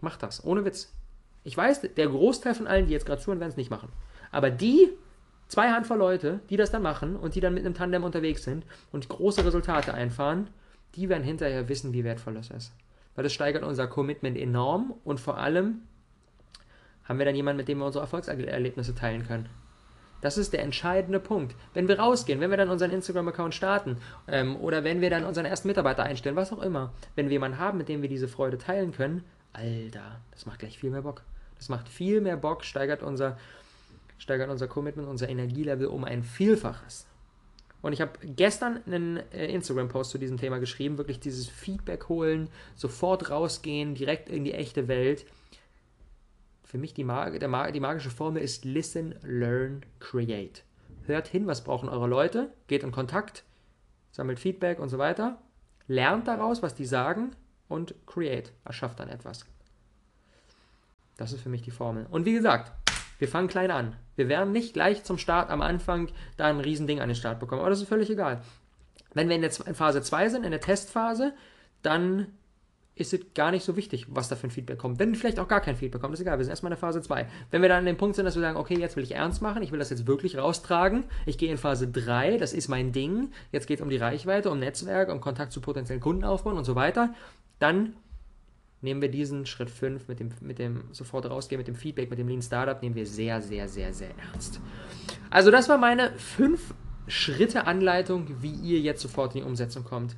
Macht 0.01 0.23
das, 0.23 0.43
ohne 0.43 0.65
Witz. 0.65 0.93
Ich 1.43 1.56
weiß, 1.56 1.82
der 1.95 2.08
Großteil 2.08 2.54
von 2.54 2.67
allen, 2.67 2.88
die 2.88 2.93
jetzt 2.93 3.06
gerade 3.06 3.21
zuhören, 3.21 3.39
werden 3.39 3.51
es 3.51 3.58
nicht 3.58 3.71
machen. 3.71 3.89
Aber 4.32 4.49
die 4.49 4.89
zwei 5.47 5.71
Handvoll 5.71 5.97
Leute, 5.97 6.39
die 6.49 6.58
das 6.58 6.71
dann 6.71 6.82
machen 6.82 7.15
und 7.15 7.36
die 7.36 7.39
dann 7.39 7.54
mit 7.54 7.65
einem 7.65 7.73
Tandem 7.73 8.04
unterwegs 8.04 8.43
sind 8.43 8.65
und 8.91 9.10
große 9.10 9.43
Resultate 9.45 9.93
einfahren, 9.93 10.49
die 10.95 11.10
werden 11.10 11.23
hinterher 11.23 11.69
wissen, 11.69 11.93
wie 11.93 12.04
wertvoll 12.04 12.34
das 12.34 12.49
ist. 12.49 12.73
Weil 13.15 13.23
das 13.23 13.34
steigert 13.34 13.63
unser 13.63 13.88
Commitment 13.88 14.38
enorm 14.38 14.93
und 15.04 15.19
vor 15.19 15.38
allem 15.38 15.82
haben 17.04 17.19
wir 17.19 17.25
dann 17.25 17.36
jemanden, 17.36 17.58
mit 17.58 17.67
dem 17.67 17.80
wir 17.80 17.86
unsere 17.86 18.04
Erfolgserlebnisse 18.04 18.95
teilen 18.95 19.27
können. 19.27 19.49
Das 20.21 20.38
ist 20.38 20.54
der 20.54 20.62
entscheidende 20.62 21.19
Punkt. 21.19 21.56
Wenn 21.73 21.88
wir 21.88 21.99
rausgehen, 21.99 22.39
wenn 22.39 22.51
wir 22.51 22.58
dann 22.58 22.69
unseren 22.69 22.91
Instagram-Account 22.91 23.56
starten 23.56 23.97
ähm, 24.27 24.56
oder 24.56 24.84
wenn 24.84 25.01
wir 25.01 25.10
dann 25.10 25.25
unseren 25.25 25.45
ersten 25.45 25.67
Mitarbeiter 25.67 26.04
einstellen, 26.04 26.36
was 26.36 26.54
auch 26.54 26.62
immer, 26.62 26.93
wenn 27.15 27.25
wir 27.25 27.34
jemanden 27.34 27.58
haben, 27.58 27.80
mit 27.80 27.89
dem 27.89 28.04
wir 28.04 28.10
diese 28.10 28.27
Freude 28.27 28.60
teilen 28.60 28.91
können, 28.91 29.23
Alter, 29.51 30.21
das 30.32 30.45
macht 30.45 30.60
gleich 30.60 30.77
viel 30.77 30.91
mehr 30.91 31.01
Bock. 31.01 31.23
Das 31.58 31.69
macht 31.69 31.89
viel 31.89 32.21
mehr 32.21 32.38
Bock, 32.38 32.63
steigert 32.63 33.04
unser, 33.04 33.38
steigert 34.17 34.49
unser 34.49 34.67
Commitment, 34.67 35.10
unser 35.10 35.27
Energielevel 35.27 35.88
um 35.88 36.04
ein 36.04 36.23
Vielfaches. 36.23 37.08
Und 37.81 37.93
ich 37.93 38.01
habe 38.01 38.11
gestern 38.23 38.81
einen 38.85 39.17
äh, 39.31 39.47
Instagram-Post 39.47 40.11
zu 40.11 40.17
diesem 40.17 40.37
Thema 40.37 40.59
geschrieben, 40.59 40.97
wirklich 40.97 41.19
dieses 41.19 41.47
Feedback 41.47 42.09
holen, 42.09 42.49
sofort 42.75 43.29
rausgehen, 43.29 43.95
direkt 43.95 44.29
in 44.29 44.43
die 44.43 44.53
echte 44.53 44.87
Welt. 44.87 45.25
Für 46.63 46.77
mich 46.77 46.93
die, 46.93 47.03
Mag 47.03 47.39
der 47.39 47.49
Mag 47.49 47.73
die 47.73 47.79
magische 47.79 48.11
Formel 48.11 48.41
ist 48.41 48.65
Listen, 48.65 49.15
Learn, 49.23 49.81
Create. 49.99 50.63
hört 51.07 51.27
hin, 51.27 51.47
was 51.47 51.63
brauchen 51.63 51.89
eure 51.89 52.07
Leute, 52.07 52.53
geht 52.67 52.83
in 52.83 52.91
Kontakt, 52.91 53.43
sammelt 54.11 54.39
Feedback 54.39 54.79
und 54.79 54.89
so 54.89 54.97
weiter, 54.97 55.41
lernt 55.87 56.27
daraus, 56.27 56.61
was 56.61 56.75
die 56.75 56.85
sagen 56.85 57.31
und 57.67 57.95
create, 58.05 58.51
erschafft 58.65 58.99
dann 58.99 59.09
etwas. 59.09 59.45
Das 61.17 61.33
ist 61.33 61.41
für 61.41 61.49
mich 61.49 61.61
die 61.61 61.71
Formel. 61.71 62.05
Und 62.09 62.25
wie 62.25 62.33
gesagt, 62.33 62.71
wir 63.19 63.27
fangen 63.27 63.47
klein 63.47 63.71
an. 63.71 63.95
Wir 64.21 64.29
werden 64.29 64.51
nicht 64.51 64.75
gleich 64.75 65.03
zum 65.03 65.17
Start 65.17 65.49
am 65.49 65.63
Anfang 65.63 66.10
da 66.38 66.45
ein 66.45 66.60
Riesending 66.60 66.99
an 66.99 67.10
den 67.10 67.15
Start 67.15 67.39
bekommen, 67.39 67.62
aber 67.62 67.71
das 67.71 67.81
ist 67.81 67.88
völlig 67.88 68.07
egal. 68.12 68.43
Wenn 69.15 69.29
wir 69.29 69.36
in 69.36 69.41
der 69.41 69.49
Phase 69.49 70.03
2 70.03 70.29
sind, 70.29 70.43
in 70.43 70.51
der 70.51 70.62
Testphase, 70.62 71.34
dann 71.81 72.27
ist 72.93 73.13
es 73.13 73.21
gar 73.34 73.49
nicht 73.49 73.65
so 73.65 73.75
wichtig, 73.75 74.05
was 74.10 74.29
da 74.29 74.36
für 74.36 74.45
ein 74.45 74.51
Feedback 74.51 74.77
kommt. 74.77 74.99
Wenn 74.99 75.15
vielleicht 75.15 75.39
auch 75.39 75.47
gar 75.47 75.60
kein 75.60 75.75
Feedback 75.75 76.01
kommt, 76.01 76.13
ist 76.13 76.19
egal, 76.19 76.38
wir 76.38 76.45
sind 76.45 76.51
erstmal 76.51 76.71
in 76.71 76.75
der 76.75 76.79
Phase 76.79 77.01
2. 77.01 77.25
Wenn 77.49 77.63
wir 77.63 77.69
dann 77.69 77.79
an 77.79 77.86
dem 77.88 77.97
Punkt 77.97 78.15
sind, 78.15 78.25
dass 78.25 78.36
wir 78.36 78.43
sagen, 78.43 78.57
okay, 78.57 78.77
jetzt 78.77 78.95
will 78.95 79.03
ich 79.03 79.15
ernst 79.15 79.41
machen, 79.41 79.63
ich 79.63 79.71
will 79.71 79.79
das 79.79 79.89
jetzt 79.89 80.05
wirklich 80.05 80.38
raustragen, 80.38 81.05
ich 81.25 81.39
gehe 81.39 81.49
in 81.49 81.57
Phase 81.57 81.88
3, 81.88 82.38
das 82.38 82.53
ist 82.53 82.67
mein 82.67 82.91
Ding, 82.91 83.31
jetzt 83.51 83.65
geht 83.65 83.79
es 83.79 83.81
um 83.84 83.89
die 83.89 83.97
Reichweite, 83.97 84.51
um 84.51 84.60
Netzwerk, 84.60 85.10
um 85.10 85.19
Kontakt 85.19 85.51
zu 85.51 85.62
potenziellen 85.62 85.99
Kunden 85.99 86.25
aufbauen 86.25 86.57
und 86.57 86.65
so 86.65 86.75
weiter, 86.75 87.15
dann 87.57 87.95
nehmen 88.81 89.01
wir 89.01 89.09
diesen 89.09 89.45
Schritt 89.45 89.69
5 89.69 90.07
mit 90.07 90.19
dem, 90.19 90.29
mit 90.41 90.59
dem 90.59 90.83
sofort 90.91 91.29
rausgehen, 91.29 91.59
mit 91.59 91.67
dem 91.67 91.75
Feedback, 91.75 92.09
mit 92.09 92.19
dem 92.19 92.27
Lean 92.27 92.41
Startup, 92.41 92.81
nehmen 92.81 92.95
wir 92.95 93.05
sehr, 93.05 93.41
sehr, 93.41 93.67
sehr, 93.67 93.93
sehr 93.93 94.11
ernst. 94.31 94.59
Also 95.29 95.51
das 95.51 95.69
war 95.69 95.77
meine 95.77 96.11
5 96.17 96.73
Schritte 97.07 97.65
Anleitung, 97.67 98.41
wie 98.41 98.53
ihr 98.53 98.79
jetzt 98.79 99.01
sofort 99.01 99.35
in 99.35 99.41
die 99.41 99.47
Umsetzung 99.47 99.83
kommt 99.83 100.15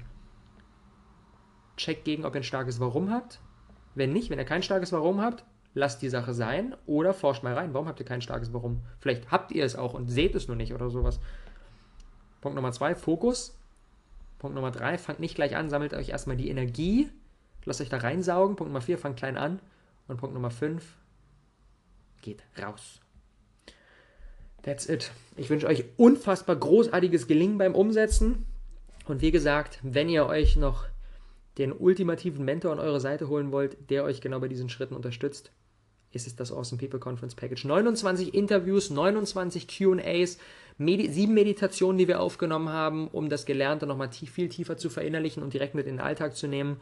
checkt 1.77 2.05
gegen, 2.05 2.25
ob 2.25 2.35
ihr 2.35 2.41
ein 2.41 2.43
starkes 2.43 2.79
Warum 2.79 3.11
habt. 3.11 3.39
Wenn 3.95 4.13
nicht, 4.13 4.29
wenn 4.29 4.39
ihr 4.39 4.45
kein 4.45 4.63
starkes 4.63 4.91
Warum 4.91 5.21
habt, 5.21 5.43
lasst 5.73 6.01
die 6.01 6.09
Sache 6.09 6.33
sein 6.33 6.75
oder 6.85 7.13
forscht 7.13 7.43
mal 7.43 7.53
rein. 7.53 7.73
Warum 7.73 7.87
habt 7.87 7.99
ihr 7.99 8.05
kein 8.05 8.21
starkes 8.21 8.53
Warum? 8.53 8.81
Vielleicht 8.99 9.31
habt 9.31 9.51
ihr 9.51 9.65
es 9.65 9.75
auch 9.75 9.93
und 9.93 10.07
seht 10.07 10.35
es 10.35 10.47
nur 10.47 10.57
nicht 10.57 10.73
oder 10.73 10.89
sowas. 10.89 11.19
Punkt 12.41 12.55
Nummer 12.55 12.71
zwei, 12.71 12.95
Fokus. 12.95 13.57
Punkt 14.39 14.55
Nummer 14.55 14.71
drei, 14.71 14.97
fangt 14.97 15.19
nicht 15.19 15.35
gleich 15.35 15.55
an, 15.55 15.69
sammelt 15.69 15.93
euch 15.93 16.09
erstmal 16.09 16.35
die 16.35 16.49
Energie, 16.49 17.09
lasst 17.65 17.81
euch 17.81 17.89
da 17.89 17.97
reinsaugen. 17.97 18.55
Punkt 18.55 18.71
Nummer 18.71 18.81
vier, 18.81 18.97
fangt 18.97 19.17
klein 19.17 19.37
an. 19.37 19.59
Und 20.07 20.17
Punkt 20.17 20.33
Nummer 20.33 20.51
fünf, 20.51 20.97
geht 22.21 22.43
raus. 22.61 22.99
That's 24.63 24.87
it. 24.87 25.11
Ich 25.35 25.49
wünsche 25.49 25.67
euch 25.67 25.85
unfassbar 25.97 26.55
großartiges 26.55 27.27
Gelingen 27.27 27.57
beim 27.57 27.75
Umsetzen. 27.75 28.45
Und 29.05 29.21
wie 29.21 29.31
gesagt, 29.31 29.79
wenn 29.83 30.07
ihr 30.07 30.25
euch 30.25 30.55
noch 30.55 30.85
den 31.57 31.71
ultimativen 31.73 32.45
Mentor 32.45 32.71
an 32.71 32.79
eure 32.79 32.99
Seite 32.99 33.27
holen 33.27 33.51
wollt, 33.51 33.89
der 33.89 34.03
euch 34.03 34.21
genau 34.21 34.39
bei 34.39 34.47
diesen 34.47 34.69
Schritten 34.69 34.95
unterstützt, 34.95 35.51
ist 36.11 36.27
es 36.27 36.35
das 36.35 36.51
Awesome 36.51 36.79
People 36.79 36.99
Conference 36.99 37.35
Package. 37.35 37.65
29 37.65 38.33
Interviews, 38.33 38.89
29 38.89 39.67
QAs, 39.67 40.37
Medi 40.77 41.09
sieben 41.09 41.33
Meditationen, 41.33 41.97
die 41.97 42.07
wir 42.07 42.19
aufgenommen 42.19 42.69
haben, 42.69 43.07
um 43.09 43.29
das 43.29 43.45
Gelernte 43.45 43.85
nochmal 43.85 44.09
viel 44.11 44.49
tiefer 44.49 44.77
zu 44.77 44.89
verinnerlichen 44.89 45.43
und 45.43 45.53
direkt 45.53 45.75
mit 45.75 45.85
in 45.85 45.97
den 45.97 46.05
Alltag 46.05 46.35
zu 46.35 46.47
nehmen. 46.47 46.77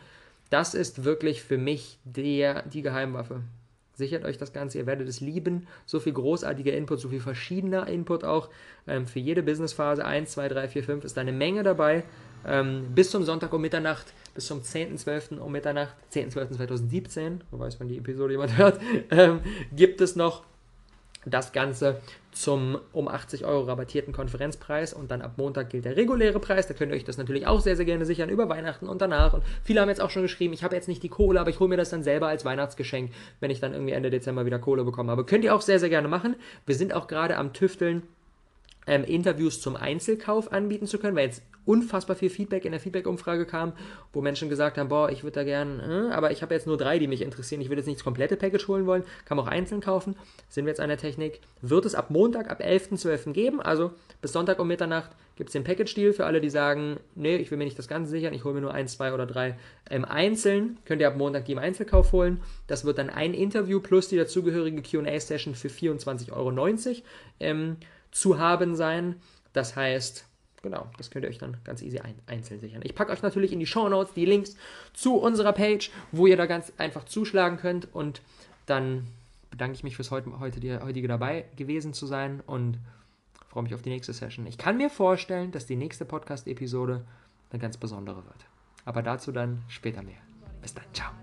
Das 0.52 0.76
ist 0.76 1.04
wirklich 1.04 1.42
für 1.42 1.58
mich 1.58 1.98
der, 2.04 2.62
die 2.64 2.84
Geheimwaffe. 2.84 3.42
Sichert 3.96 4.24
euch 4.24 4.38
das 4.38 4.54
Ganze, 4.54 4.78
ihr 4.78 4.86
werdet 4.86 5.08
es 5.08 5.20
lieben. 5.20 5.68
So 5.86 6.00
viel 6.00 6.14
großartiger 6.14 6.74
Input, 6.74 7.00
so 7.00 7.10
viel 7.10 7.20
verschiedener 7.20 7.88
Input 7.88 8.24
auch. 8.24 8.50
Ähm, 8.88 9.08
für 9.08 9.20
jede 9.20 9.42
Businessphase 9.42 10.06
1, 10.06 10.32
2, 10.32 10.50
3, 10.50 10.68
4, 10.68 10.84
5 10.84 11.06
ist 11.06 11.18
eine 11.18 11.32
Menge 11.32 11.64
dabei. 11.64 12.04
Ähm, 12.46 12.94
bis 12.94 13.10
zum 13.10 13.24
Sonntag 13.24 13.54
um 13.54 13.62
Mitternacht 13.62 14.14
bis 14.34 14.48
zum 14.48 14.62
10.12. 14.62 15.40
um 15.40 15.52
Mitternacht, 15.52 15.96
10.12.2017, 16.14 17.40
wo 17.52 17.60
weiß, 17.60 17.80
wann 17.80 17.88
die 17.88 17.98
Episode 17.98 18.34
jemand 18.34 18.58
hört, 18.58 18.80
ähm, 19.10 19.42
gibt 19.76 20.02
es 20.02 20.16
noch 20.16 20.44
das 21.26 21.54
Ganze 21.54 22.02
zum 22.32 22.80
um 22.94 23.08
80 23.08 23.46
Euro 23.46 23.66
rabattierten 23.66 24.14
Konferenzpreis 24.14 24.94
und 24.94 25.12
dann 25.12 25.22
ab 25.22 25.34
Montag 25.38 25.70
gilt 25.70 25.86
der 25.86 25.98
reguläre 25.98 26.40
Preis. 26.40 26.68
Da 26.68 26.74
könnt 26.74 26.92
ihr 26.92 26.96
euch 26.96 27.04
das 27.04 27.18
natürlich 27.18 27.46
auch 27.46 27.60
sehr, 27.60 27.76
sehr 27.76 27.86
gerne 27.86 28.06
sichern 28.06 28.30
über 28.30 28.50
Weihnachten 28.50 28.88
und 28.88 29.02
danach. 29.02 29.34
Und 29.34 29.44
viele 29.64 29.82
haben 29.82 29.90
jetzt 29.90 30.02
auch 30.02 30.10
schon 30.10 30.24
geschrieben, 30.24 30.54
ich 30.54 30.64
habe 30.64 30.76
jetzt 30.76 30.88
nicht 30.88 31.04
die 31.04 31.10
Kohle, 31.10 31.40
aber 31.40 31.50
ich 31.50 31.60
hole 31.60 31.70
mir 31.70 31.78
das 31.78 31.90
dann 31.90 32.04
selber 32.04 32.28
als 32.28 32.46
Weihnachtsgeschenk, 32.46 33.12
wenn 33.40 33.52
ich 33.52 33.60
dann 33.60 33.74
irgendwie 33.74 33.94
Ende 33.94 34.10
Dezember 34.10 34.46
wieder 34.46 34.60
Kohle 34.60 34.84
bekomme. 34.84 35.12
Aber 35.12 35.26
könnt 35.26 35.44
ihr 35.44 35.54
auch 35.54 35.62
sehr, 35.62 35.80
sehr 35.80 35.90
gerne 35.90 36.08
machen. 36.08 36.36
Wir 36.66 36.76
sind 36.76 36.94
auch 36.94 37.08
gerade 37.08 37.38
am 37.38 37.54
Tüfteln 37.54 38.04
ähm, 38.92 39.06
Interviews 39.06 39.62
zum 39.62 39.78
Einzelkauf 39.78 40.52
anbieten 40.52 40.86
zu 40.86 41.00
können, 41.00 41.16
weil 41.16 41.28
jetzt 41.28 41.44
unfassbar 41.64 42.18
viel 42.18 42.30
Feedback 42.30 42.66
in 42.66 42.72
der 42.72 42.82
Feedback-Umfrage 42.82 43.46
kam, 43.46 43.72
wo 44.12 44.20
Menschen 44.20 44.50
gesagt 44.50 44.78
haben, 44.78 44.90
boah, 44.90 45.10
ich 45.10 45.24
würde 45.24 45.36
da 45.36 45.44
gern, 45.46 45.80
äh, 45.80 46.14
aber 46.14 46.32
ich 46.32 46.42
habe 46.42 46.54
jetzt 46.54 46.68
nur 46.68 46.76
drei, 46.76 47.00
die 47.00 47.08
mich 47.08 47.22
interessieren, 47.22 47.62
ich 47.62 47.70
würde 47.70 47.80
jetzt 47.80 47.88
nicht 47.88 48.00
das 48.00 48.04
komplette 48.04 48.36
Package 48.36 48.68
holen 48.68 48.86
wollen, 48.86 49.04
kann 49.24 49.38
man 49.38 49.46
auch 49.46 49.50
einzeln 49.50 49.80
kaufen, 49.80 50.18
sind 50.50 50.66
wir 50.66 50.72
jetzt 50.72 50.82
an 50.82 50.90
der 50.90 50.98
Technik, 50.98 51.40
wird 51.62 51.86
es 51.86 51.96
ab 51.96 52.10
Montag, 52.10 52.52
ab 52.52 52.60
11.12. 52.60 53.32
geben, 53.32 53.62
also 53.62 53.92
bis 54.22 54.34
Sonntag 54.34 54.60
um 54.60 54.68
Mitternacht 54.68 55.12
gibt 55.38 55.50
es 55.50 55.54
den 55.54 55.64
Package-Deal 55.64 56.12
für 56.12 56.26
alle, 56.26 56.42
die 56.42 56.50
sagen, 56.50 57.00
nee, 57.16 57.38
ich 57.38 57.50
will 57.50 57.58
mir 57.58 57.64
nicht 57.64 57.80
das 57.80 57.88
Ganze 57.88 58.12
sichern, 58.12 58.34
ich 58.34 58.44
hole 58.44 58.56
mir 58.56 58.62
nur 58.62 58.74
eins, 58.74 58.98
zwei 58.98 59.14
oder 59.14 59.26
drei 59.26 59.58
im 59.90 60.04
Einzelnen, 60.04 60.80
könnt 60.84 61.00
ihr 61.00 61.08
ab 61.08 61.16
Montag 61.16 61.46
die 61.46 61.54
im 61.54 61.60
Einzelkauf 61.60 62.12
holen, 62.12 62.42
das 62.68 62.84
wird 62.84 62.98
dann 62.98 63.10
ein 63.10 63.34
Interview 63.34 63.80
plus 63.80 64.10
die 64.10 64.18
dazugehörige 64.18 64.82
Q&A-Session 64.82 65.56
für 65.56 65.70
24,90 65.70 66.34
Euro 66.34 66.52
ähm, 67.40 67.78
zu 68.12 68.40
haben 68.40 68.76
sein. 68.76 69.16
Das 69.54 69.76
heißt, 69.76 70.26
genau, 70.62 70.88
das 70.98 71.12
könnt 71.12 71.26
ihr 71.26 71.30
euch 71.30 71.38
dann 71.38 71.58
ganz 71.64 71.82
easy 71.82 72.00
ein, 72.00 72.16
einzeln 72.28 72.60
sichern. 72.60 72.82
Ich 72.84 72.96
packe 72.96 73.12
euch 73.12 73.22
natürlich 73.22 73.52
in 73.52 73.60
die 73.60 73.66
Show 73.66 73.90
Notes 73.90 74.14
die 74.14 74.26
Links 74.26 74.56
zu 74.94 75.16
unserer 75.16 75.54
Page, 75.54 75.92
wo 76.12 76.28
ihr 76.28 76.38
da 76.38 76.46
ganz 76.46 76.72
einfach 76.78 77.06
zuschlagen 77.06 77.58
könnt. 77.58 77.94
Und 77.94 78.22
dann 78.66 79.08
bedanke 79.50 79.76
ich 79.76 79.84
mich 79.84 79.96
fürs 79.96 80.12
heute, 80.12 80.40
heute 80.40 80.60
die, 80.60 80.74
heutige 80.78 81.08
dabei 81.08 81.46
gewesen 81.56 81.94
zu 81.94 82.06
sein 82.06 82.42
und 82.46 82.78
freue 83.50 83.64
mich 83.64 83.76
auf 83.76 83.82
die 83.82 83.90
nächste 83.90 84.14
Session. 84.14 84.48
Ich 84.48 84.58
kann 84.58 84.78
mir 84.78 84.90
vorstellen, 84.90 85.52
dass 85.52 85.66
die 85.66 85.76
nächste 85.76 86.06
Podcast-Episode 86.06 87.06
eine 87.52 87.60
ganz 87.60 87.78
besondere 87.78 88.24
wird. 88.26 88.46
Aber 88.86 89.04
dazu 89.04 89.32
dann 89.32 89.62
später 89.68 90.02
mehr. 90.02 90.22
Bis 90.62 90.74
dann, 90.74 90.86
ciao. 90.94 91.21